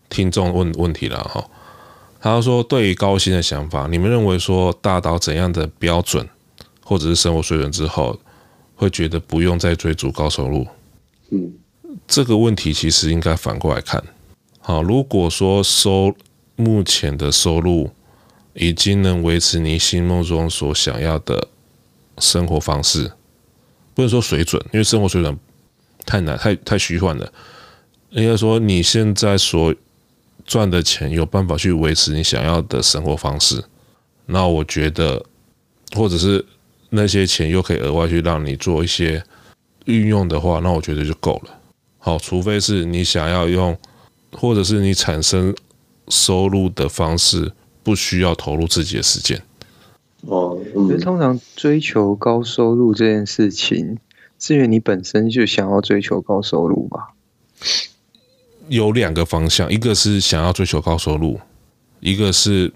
[0.10, 1.48] 听众问问题了哈。
[2.20, 6.28] 他说，对于高薪的想法，你们认为说达到怎样的标准
[6.84, 8.20] 或者是生活水准之后，
[8.74, 10.66] 会觉得不用再追逐高收入？
[11.30, 11.54] 嗯，
[12.08, 14.04] 这个问题其实应该反过来看。
[14.60, 16.16] 好，如果说收
[16.56, 17.92] 目前的收入
[18.54, 21.48] 已经能维持你心目中所想要的
[22.18, 23.12] 生活方式，
[23.94, 25.38] 不能说水准，因为生活水准
[26.06, 27.32] 太难、太太虚幻了。
[28.12, 29.76] 应该说你现在所
[30.46, 33.64] 赚的钱有办法去维持你想要的生活方式，
[34.28, 35.26] 那我觉得，
[35.96, 36.46] 或者是
[36.92, 39.22] 那些钱又可以额外去让你做一些
[39.86, 41.55] 运用的话，那我觉得就够了。
[42.06, 43.76] 好，除非是你想要用，
[44.32, 45.56] 或者是你产生
[46.08, 47.52] 收入的方式
[47.82, 49.42] 不需要投入自己的时间。
[50.22, 53.98] 哦，其实通常追求高收入这件事情，
[54.38, 57.16] 是因为你本身就想要追求高收入吧？
[58.68, 61.40] 有两个方向，一个是想要追求高收入，
[62.02, 62.72] 一个是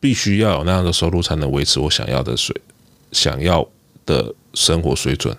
[0.00, 2.58] 必须要有那样的收入才能维持我想要的水，
[3.12, 3.68] 想要
[4.06, 5.36] 的生活水准。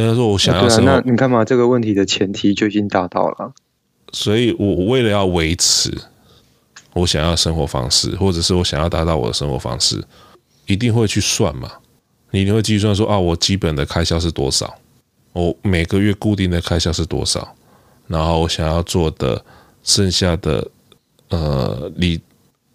[0.00, 3.52] 那说我想要什么，那你看嘛，这个问题的前提就已经达到了。
[4.12, 5.92] 所以我为了要维持
[6.94, 10.02] 我想要的生活方式，或者是我想要达到我的生活方式，
[10.66, 11.70] 一定会去算嘛。
[12.30, 14.72] 你一定会计算说啊，我基本的开销是多少，
[15.32, 17.56] 我每个月固定的开销是多少。
[18.06, 19.44] 然后我想要做的
[19.82, 20.70] 剩下的
[21.30, 22.20] 呃理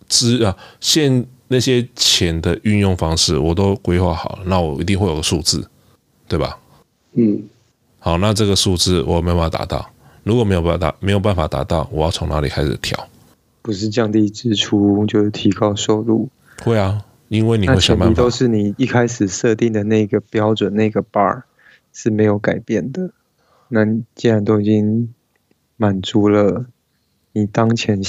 [0.09, 5.65] 资啊，现那些钱的运用方式我都规划好了，那我一定会有个数字，
[6.27, 6.59] 对吧？
[7.13, 7.43] 嗯，
[7.99, 9.89] 好，那这个数字我没有办法达到，
[10.23, 13.07] 如果没有办法达没有办法达到，我要从哪里开始调？
[13.61, 16.27] 不是降低支出，就是提高收入。
[16.63, 18.15] 会啊，因为你会想办法。
[18.15, 21.43] 都是你一开始设定的那个标准，那个 bar
[21.93, 23.11] 是没有改变的。
[23.69, 23.85] 那
[24.15, 25.13] 既然都已经
[25.77, 26.65] 满足了
[27.31, 28.01] 你当前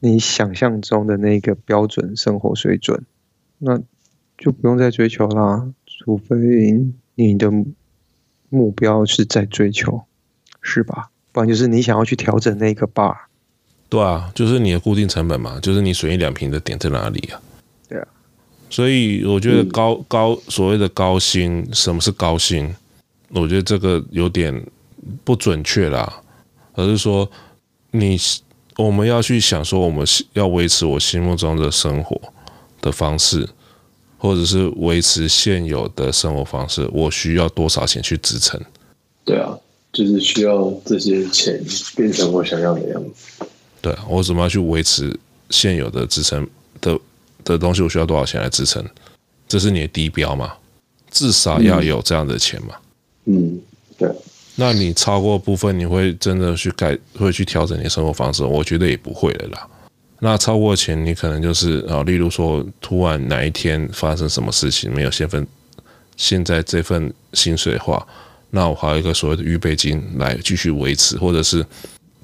[0.00, 3.04] 你想象中的那个标准生活水准，
[3.58, 3.78] 那
[4.38, 5.72] 就不用再追求啦。
[5.86, 6.36] 除非
[7.14, 7.52] 你的
[8.52, 10.02] 目标是在追求，
[10.60, 11.08] 是吧？
[11.32, 13.16] 不然就是你想要去调整那个 bar。
[13.88, 17.40] 对啊，就是你的固定成本嘛，就是你损益两平的点在哪里啊？
[17.88, 18.06] 对啊。
[18.68, 22.74] 所以我觉得高高所谓的高薪，什么是高薪？
[23.30, 24.62] 我觉得这个有点
[25.24, 26.20] 不准确啦。
[26.74, 27.30] 而是说，
[27.90, 28.18] 你
[28.76, 32.20] 我们要去想说，我们要维持我心目中的生活
[32.80, 33.48] 的方式，
[34.22, 38.60] 或者是维持现有的生活方式，我需要多少钱去支撑？
[39.24, 39.58] 对啊，
[39.92, 41.60] 就是需要这些钱
[41.96, 43.44] 变成我想要的样子。
[43.80, 45.18] 对啊，我怎么样去维持
[45.50, 46.48] 现有的支撑
[46.80, 46.96] 的
[47.42, 47.82] 的东西？
[47.82, 48.84] 我需要多少钱来支撑？
[49.48, 50.52] 这是你的低标嘛？
[51.10, 52.76] 至少要有这样的钱嘛？
[53.24, 53.60] 嗯，
[53.98, 54.08] 对。
[54.54, 58.44] 那你超过部分，你会真的去改，会去调整你的生活方式？
[58.44, 59.68] 我觉得也不会了啦。
[60.24, 65.44] 那超过钱，你可能就是啊，例如说，突然哪一天发生什么事情，没有现分，
[66.16, 68.06] 现在这份薪水的话，
[68.50, 71.66] 那我还有一个所谓的预备金来继续维持，或者是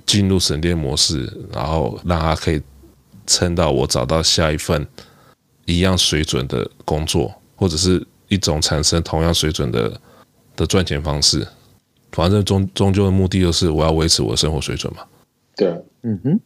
[0.06, 2.62] 进入省电模式，然后让它可以
[3.26, 4.86] 撑到我找到下一份
[5.64, 10.00] 一样水准的工作，或者是一种产生同样水准的
[10.54, 11.44] 的赚钱方式。
[12.12, 15.02] 反正终终究的目的就是我要维持我的生活水准嘛。
[15.56, 15.68] 对，
[16.02, 16.40] 嗯哼。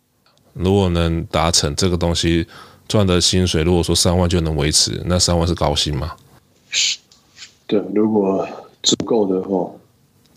[0.55, 2.47] 如果能达成这个东西，
[2.89, 6.13] 赚的薪水如果说三万就能维持，那三万是高薪吗？
[7.67, 8.47] 对，如果
[8.83, 9.71] 足够的话，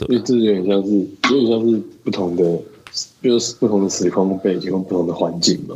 [0.08, 2.44] 因为这有点像是有点像是不同的，
[3.22, 5.76] 就是不同的时空背景和不同的环境嘛。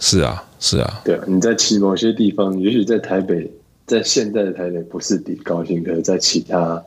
[0.00, 1.02] 是啊，是啊。
[1.04, 3.48] 对啊，你在其某些地方，也许在台北，
[3.86, 6.82] 在现在的台北不是低高薪，可是在其他。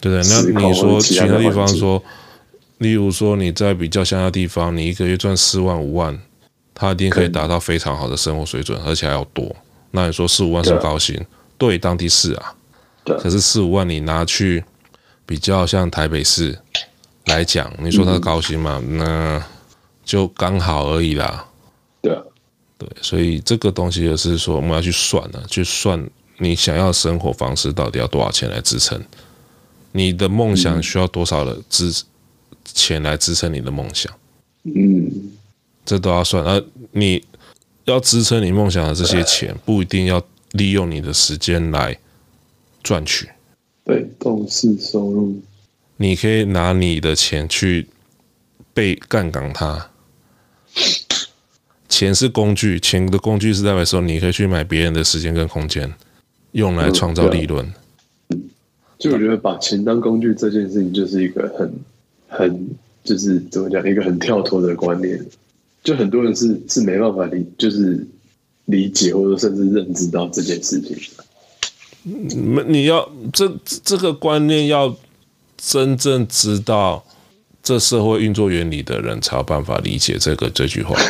[0.00, 2.02] 对对，那你说其他地方说，
[2.78, 6.18] 例如说你在比较乡下地方，你一个月赚四万五万，
[6.74, 9.54] 他一定可以达到非常好的生活水准，而且还要多。
[9.90, 11.20] 那你说四五万是高薪，
[11.56, 12.54] 对，当地是啊。
[13.04, 13.16] 对。
[13.18, 14.62] 可是四五万你拿去
[15.26, 16.58] 比较像台北市
[17.26, 18.80] 来讲，你说他是高薪嘛？
[18.82, 19.44] 嗯、那
[20.04, 21.46] 就刚好而已啦。
[22.00, 22.22] 对啊。
[22.78, 29.02] 对，所以这个东西也是说我们要去算啊，去算你想要的生活方式到底要多少钱来支撑。
[29.90, 31.92] 你的梦想需要多少的支
[32.72, 34.12] 钱来支撑你的梦想？
[34.64, 35.10] 嗯，
[35.84, 36.44] 这都要算。
[36.44, 36.62] 而
[36.92, 37.24] 你
[37.84, 41.98] 要支撑你梦想的这些钱，不一定要利用你的时间来
[42.82, 43.28] 赚取。
[43.84, 45.40] 被动式收入，
[45.96, 47.86] 你可以拿你的钱去
[48.74, 49.90] 被杠杆它。
[51.88, 55.90] 钱是工具，钱的工具是代表说你可以去买别人的时间跟空间，
[56.52, 57.72] 用来创造利润。
[58.98, 61.72] 就我觉得把钱当工具这件事情，就是一个很
[62.28, 62.68] 很
[63.02, 65.26] 就是怎么讲，一个很跳脱的观念。
[65.82, 68.06] 就很多人是是没办法理，就是
[68.66, 70.96] 理解或者甚至认知到这件事情。
[72.02, 74.94] 你你要这这个观念要
[75.56, 77.04] 真正知道
[77.62, 80.96] 这社会运作原理的人，才有办法理解这个这句话。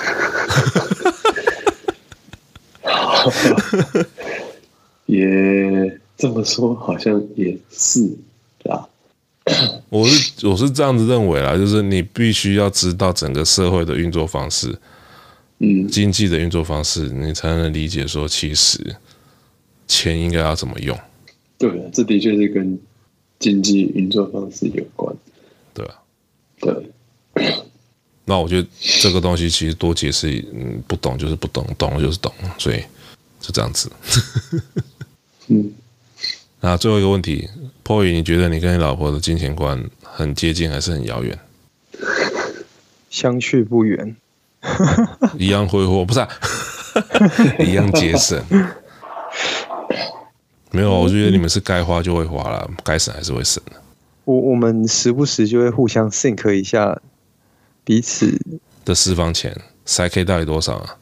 [5.06, 8.27] 也这么说，好像也是啊。
[9.88, 14.78] 我是我是这样子认为啦，就是你必须要知道整个社会的运作方式，
[15.58, 18.96] 嗯，经济的运作方式，你才能理解说，其实
[19.86, 20.98] 钱应该要怎么用。
[21.56, 22.78] 对啊，这的确是跟
[23.38, 25.14] 经济运作方式有关。
[25.74, 25.94] 对啊，
[26.60, 26.90] 对。
[28.24, 28.68] 那我觉得
[29.00, 32.82] 这个东西其实多解释，嗯，不懂就是不懂，懂了就是懂，所以
[33.40, 33.90] 就这样子。
[35.48, 35.72] 嗯。
[36.60, 37.48] 那最后一个问题
[37.84, 41.38] ，Poy，你觉得你跟你老婆的金钱观很接近还是很遥远？
[43.10, 44.16] 相去不远，
[45.38, 46.28] 一样挥霍不是、啊？
[47.60, 48.42] 一样节省？
[50.70, 53.72] 没有，我觉得你们是该花就会花了，该省还是会省的。
[54.24, 57.00] 我我们时不时就会互相 think 一下
[57.84, 58.38] 彼此
[58.84, 59.56] 的私房钱，
[59.86, 60.96] 塞 K 到底多少啊？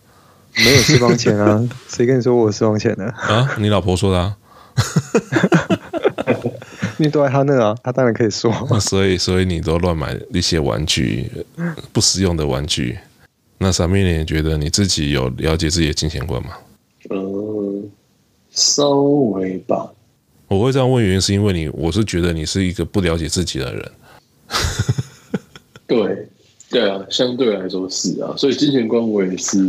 [0.54, 3.06] 没有私房钱啊，谁跟你说我有私房钱呢？
[3.16, 4.36] 啊，你老婆说的啊。
[6.98, 8.52] 你都在他那啊，他当然可以说。
[8.80, 11.30] 所以，所以你都乱买一些玩具，
[11.92, 12.98] 不实用的玩具。
[13.58, 16.50] 那傻面你觉得你自己有了解自己的金钱观吗？
[17.10, 17.88] 嗯，
[18.50, 19.92] 稍微吧。
[20.48, 23.92] 我会这样问，原因是因为你，我是觉得你是一个不了解自己的人。
[25.86, 26.28] 对，
[26.70, 28.34] 对啊，相对来说是啊。
[28.36, 29.68] 所以金钱观我也是，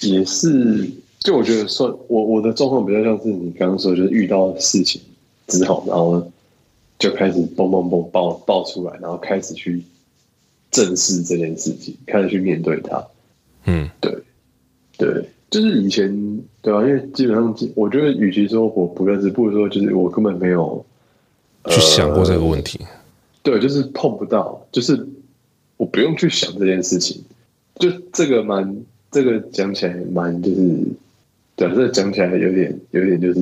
[0.00, 0.90] 也是。
[1.20, 5.02] 就我觉得算我我的状况比较像是你刚刚说，就是遇到事情
[5.48, 6.30] 之后，然后
[6.98, 9.82] 就开始嘣嘣嘣爆爆出来，然后开始去
[10.70, 13.06] 正视这件事情，开始去面对它。
[13.66, 14.16] 嗯，对，
[14.96, 20.82] 对，就是以前对啊，因为基本上，我觉得与其说我不认识，不如说就是我根本没有
[21.66, 22.78] 去想过这个问题。
[22.80, 22.86] 呃，
[23.42, 25.06] 对，就是碰不到，就是
[25.76, 27.22] 我不用去想这件事情，
[27.74, 30.82] 就这个蛮这个讲起来蛮就是。
[31.60, 33.40] 对，这讲起来有点，有点就是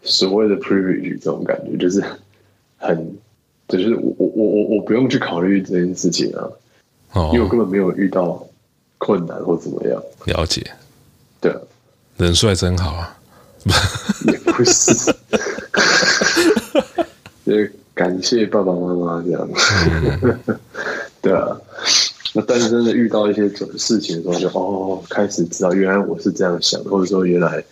[0.00, 2.02] 所谓的 privilege 这种感觉，就是
[2.78, 3.14] 很，
[3.68, 6.48] 就是我我我我我不用去考虑这件事情啊，
[7.12, 8.42] 哦，因为我根本没有遇到
[8.96, 10.02] 困难或怎么样。
[10.24, 10.64] 了解，
[11.38, 11.54] 对，
[12.16, 13.18] 人帅真好啊，
[14.32, 14.94] 也不是，
[17.44, 19.46] 就是感谢爸爸妈妈这样，
[20.22, 20.58] 嗯、
[21.20, 21.54] 对啊。
[22.36, 27.64] 那但是真的遇到一些什么事情的时候，就哦，开始知道原来我是这样想，或者说原来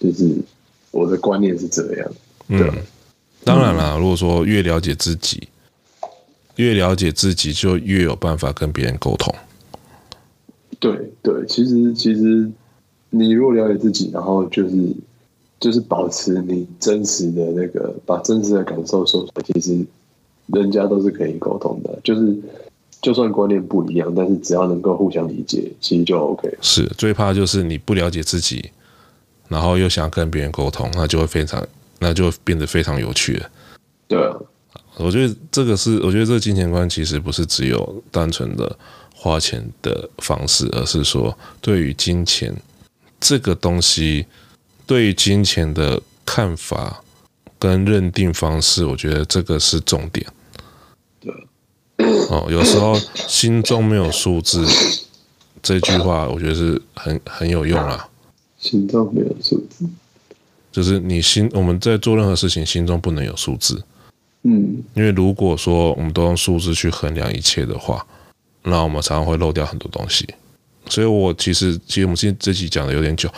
[0.00, 0.34] 就是
[0.90, 2.10] 我的观念是这样。
[2.48, 2.72] 对，嗯，
[3.44, 5.46] 当然了，如果说越了解自己，
[6.56, 9.34] 越了解自己，就越有办法跟别人沟通。
[10.80, 12.50] 对对，其实其实
[13.10, 14.74] 你如果了解自己，然后就是
[15.60, 19.84] 就是保持你真实的那个，把真实的感受说出来，其实
[20.46, 22.34] 人家都是可以沟通的，就是。
[23.04, 26.48] 就算观念不一样，但是只要能够互相理解，其实就 OK。
[26.62, 28.70] 是，最怕就是你不了解自己，
[29.46, 31.62] 然后又想跟别人沟通，那就会非常，
[31.98, 33.50] 那就变得非常有趣了。
[34.08, 34.34] 对啊，
[34.96, 38.74] 我觉得这个是，我觉得这个金钱观其实不是只有单纯的
[39.14, 42.56] 花钱的方式，而是说对于金钱
[43.20, 44.24] 这个东西，
[44.86, 47.04] 对于金钱的看法
[47.58, 50.26] 跟认定方式，我觉得这个是重点。
[52.30, 54.66] 哦，有时候心中没有数字，
[55.62, 58.08] 这句话我觉得是很很有用啊。
[58.58, 59.84] 心中没有数字，
[60.72, 63.82] 就是你心我们在做任何事情，心中不能有数字。
[64.42, 68.06] 嗯，因为如果说我们都用数字去衡量一切的话，
[68.62, 70.26] 那我们常常会漏掉很多东西。
[70.88, 73.30] 所以我其实其实我们今天这集讲的有点久，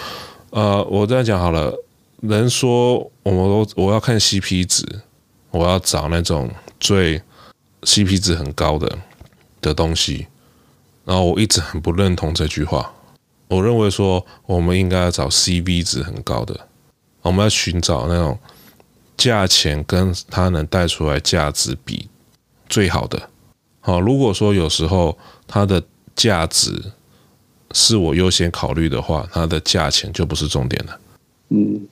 [0.50, 1.72] 呃，我这样讲好了。
[2.22, 4.84] 人说我们都我要看 CP 值，
[5.50, 6.50] 我要找那种
[6.80, 7.20] 最。
[7.82, 8.98] CP 值很高的
[9.60, 10.26] 的东西，
[11.04, 12.92] 然后我一直很不认同这句话。
[13.48, 16.68] 我认为说，我们应该要找 CP 值很高的，
[17.22, 18.38] 我们要寻找那种
[19.16, 22.08] 价钱跟它能带出来价值比
[22.68, 23.30] 最好的。
[23.80, 25.16] 好，如果说有时候
[25.46, 25.80] 它的
[26.16, 26.92] 价值
[27.70, 31.00] 是我优先考虑的话，它的价钱就不是重点了。
[31.50, 31.86] 嗯，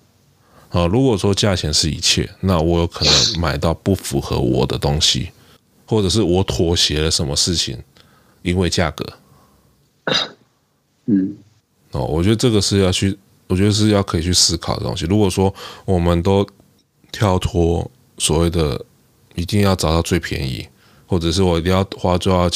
[0.69, 5.31] 好，如果说价钱是一切，那我有可能买到不符合我的东西。
[5.87, 7.83] 或者是我妥协了什么事情，
[8.43, 9.05] 因为价格，
[11.07, 11.37] 嗯，
[11.93, 15.05] 哦，我觉得这个是要去，我觉得是要可以去思考的东西。
[15.07, 15.55] 如果说
[15.85, 16.47] 我们都
[17.13, 18.85] 跳脱所谓的
[19.35, 20.67] 一定要找到最便宜，
[21.07, 22.49] 或者是我一定要花最少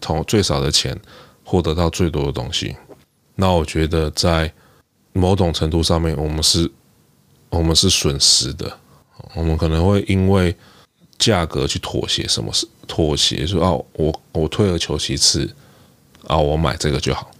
[0.00, 0.98] 从最少的钱
[1.44, 2.76] 获得到最多的东西。
[3.34, 4.52] 那我觉得在
[5.12, 6.70] 某种程度上面，我们是，
[7.48, 8.78] 我们是损失的。
[9.34, 10.54] 我们可能会因为
[11.20, 13.46] 价格去妥协，什么是妥协？
[13.46, 15.48] 说哦，我我退而求其次，
[16.26, 17.30] 啊，我买这个就好。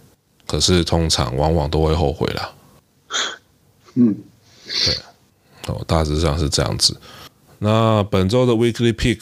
[0.47, 2.53] 可是通常往往都会后悔啦。
[3.95, 4.15] 嗯，
[4.85, 4.95] 对，
[5.67, 6.95] 哦，大致上是这样子。
[7.59, 9.21] 那本周的 Weekly Pick，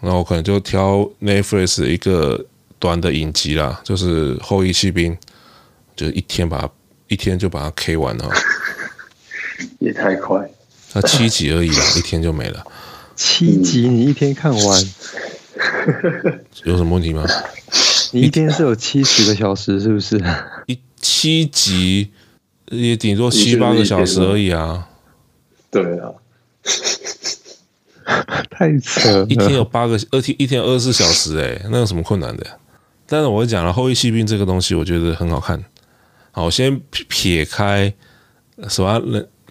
[0.00, 2.44] 那我可能就挑 Netflix 一个
[2.78, 5.12] 短的影集啦，就是《后翼弃兵》，
[5.94, 6.70] 就一天把它
[7.08, 8.30] 一天就把它 K 完了。
[9.80, 10.48] 也太快，
[10.92, 12.64] 它七集而已啦，一天就没了。
[13.18, 14.84] 七集你一天看完，
[16.62, 17.26] 有什么问题吗？
[18.12, 20.22] 你一天是有七十个小时，是不是？
[20.66, 22.12] 一七集
[22.70, 24.88] 也顶多七八个小时而已啊。
[25.68, 26.12] 对啊，
[28.50, 29.26] 太扯了。
[29.28, 32.46] 一天有八个，二天一天二十四小时，哎，那有什么困难的？
[33.06, 35.64] 但是我会讲了，《后羿弃兵》这个东西，我觉得很好看。
[36.30, 37.92] 好，先撇开
[38.68, 39.02] 什么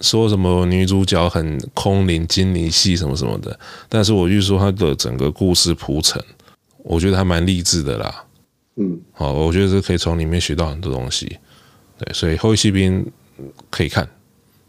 [0.02, 6.24] 说什么女主角很空灵、精灵系什么什么的，但是我就说她的整个故事铺陈，
[6.78, 8.24] 我觉得还蛮励志的啦。
[8.76, 11.38] 嗯，好，我觉得是可以从里面学到很多东西。
[11.98, 13.04] 对，所以《后翼弃兵》
[13.72, 14.08] 可以看，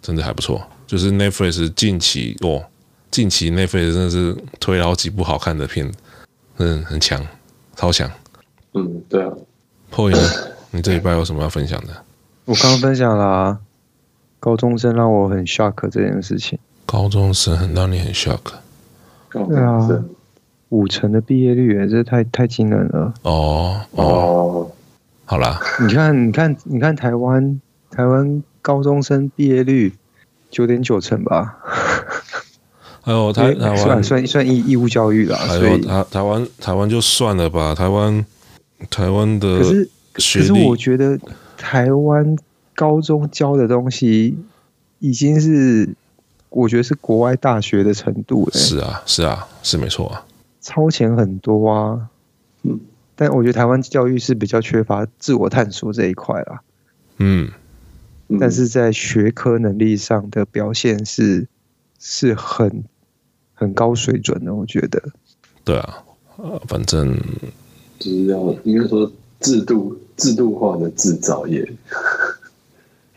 [0.00, 0.62] 真的还不错。
[0.86, 2.64] 就是 Netflix 近期哦，
[3.10, 5.92] 近期 Netflix 真的是推了好几部好看的片，
[6.56, 7.26] 嗯，很强，
[7.76, 8.10] 超强。
[8.72, 9.30] 嗯，对啊。
[9.90, 10.16] 破影，
[10.70, 12.04] 你这礼拜有什么要分享的？
[12.46, 13.58] 我刚刚分享了啊，
[14.40, 16.58] 高中生让我很 shock 这件事情。
[16.86, 18.38] 高中生很让你很 shock。
[19.30, 20.04] 对啊。
[20.70, 23.14] 五成的毕业率，哎，这太太惊人了。
[23.22, 24.70] 哦哦，
[25.24, 27.58] 好啦，你看，你看，你看台湾，
[27.90, 29.94] 台湾高中生毕业率
[30.50, 31.56] 九点九成吧。
[33.00, 38.26] 还有 台台湾算算算义义务教育啦，还有台台湾台湾就算了吧，台湾
[38.90, 41.18] 台湾的，可是可是我觉得
[41.56, 42.36] 台湾
[42.78, 44.38] 高中教的东西
[45.00, 45.96] 已经是，
[46.48, 48.52] 我觉得是国外大学的程度了。
[48.52, 50.24] 是啊，是啊，是没错啊。
[50.60, 52.08] 超前很多啊，
[52.62, 52.78] 嗯，
[53.16, 56.60] 但我觉得台湾教育是比较缺乏自我探索这一块啦，
[57.16, 57.50] 嗯，
[58.38, 61.48] 但是在学科能力上的表现是
[61.98, 62.84] 是很
[63.54, 65.02] 很高水准的，我觉得。
[65.64, 66.04] 对啊，
[66.36, 67.12] 呃反正
[67.98, 69.10] 就是要应该说
[69.40, 71.68] 制度制度化的制造业，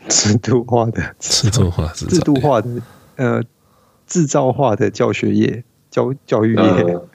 [0.08, 2.70] 制度化的制度化制度化的
[3.16, 3.42] 呃
[4.06, 6.60] 制造化的教学业教教育业。
[6.60, 7.08] 呃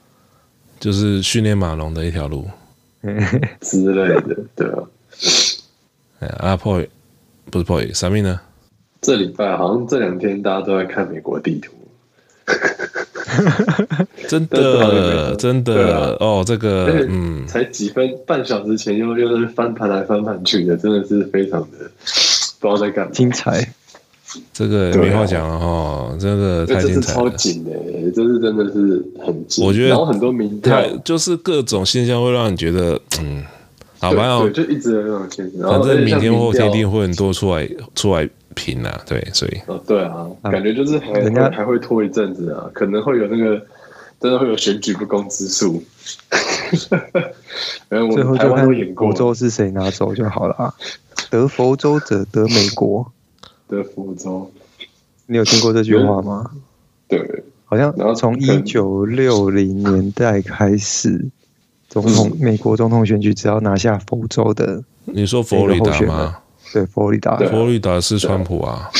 [0.80, 2.46] 就是训练马龙的一条路。
[3.60, 4.78] 之类的，对啊。
[6.20, 6.88] 哎，阿 Poy
[7.50, 8.40] 不是 Poy，啥命呢？
[9.00, 11.72] 这礼拜好像这两天大家都在看美国地图，
[14.28, 21.90] 真的 真的哦，这个嗯，才几分半小时前又又是翻盘来翻盘去的，真的是非常的
[22.60, 23.72] 不知道在干嘛，精彩。
[24.52, 27.70] 这个没话讲了哈，这个太精彩了，超紧的，
[28.14, 29.64] 这是真的是很紧。
[29.64, 33.42] 我觉得，然后很多民调，就是各种现象会让你觉得，嗯，
[33.98, 35.70] 好吧，就一直有这种现象。
[35.70, 43.58] 反正明天后天一定会很多出来出来评啊，对，所以，哦，对啊，感觉就是人家还会拖一阵子啊，可能会有那个
[44.20, 45.82] 真的会有选举不公之诉。
[47.88, 50.74] 最后就看佛州是谁拿走就好了啊，
[51.30, 53.12] 得佛州者得美国。
[53.68, 54.50] 得佛州，
[55.26, 56.50] 你有听过这句话吗？
[57.06, 61.28] 对，好像从一九六零年代开始，
[61.88, 66.38] 总统美国总统选举只要拿下佛州的，你说佛罗里达吗？
[66.72, 68.90] 对，佛罗里达，佛罗里达是川普啊，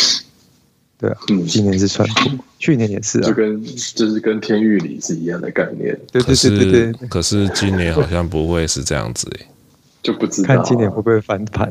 [0.99, 9.47] 对啊，今年是川普，去年也是啊，就跟就是跟天域里是一样的概念，对对对对对，可是今年好像不会是这样子诶，
[10.09, 11.70] 就不知道看今年会不会翻盘。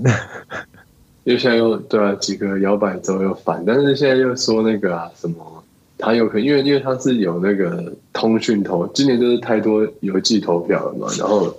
[1.23, 5.63] 因为现在又对啊，几个摇摆州又反，但是现在又说那个啊什么，
[5.97, 11.53] 他有可能因为因为他是有那个通讯投，今年就是太多邮寄投票了嘛， 然后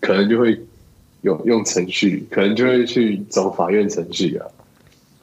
[0.00, 0.58] 可能就会
[1.22, 4.46] 有用程序，可能就会去走法院程序啊，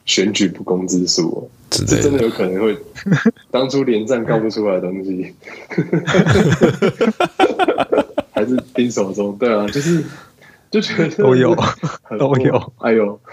[0.05, 2.77] 选举不公之诉，这真的有可能会
[3.49, 5.34] 当初连战告不出来的东西，
[8.31, 10.03] 还是盯手中，对啊，就是
[10.72, 11.56] 就觉得 都有
[12.18, 13.20] 都有，哎呦。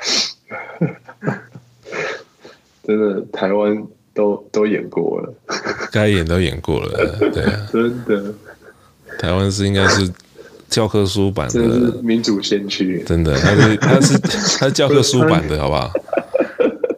[2.87, 3.85] 真的，台湾
[4.15, 5.35] 都都演过了，
[5.91, 8.33] 该演都演过了，对啊， 真的，
[9.19, 10.09] 台湾是应该是
[10.69, 11.61] 教科书版的
[12.01, 15.91] 民主先驱，真的，他是他是他是教科书版的，好不好？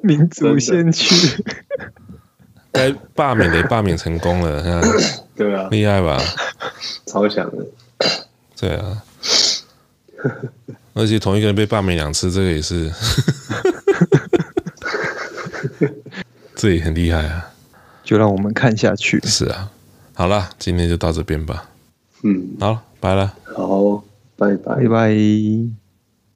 [0.02, 1.42] 民主先驱，
[2.70, 4.82] 该罢免的罢免成功了，
[5.34, 6.20] 对啊，厉害吧？
[7.06, 7.66] 超强的，
[8.60, 9.02] 对啊。
[10.94, 12.90] 而且同一个人被罢免两次，这个也是，
[16.56, 17.50] 这也很厉害啊！
[18.02, 19.20] 就让我们看下去。
[19.24, 19.70] 是啊，
[20.14, 21.68] 好了，今天就到这边吧。
[22.24, 23.32] 嗯，好，拜了。
[23.54, 24.02] 好，
[24.36, 25.77] 拜拜，拜拜。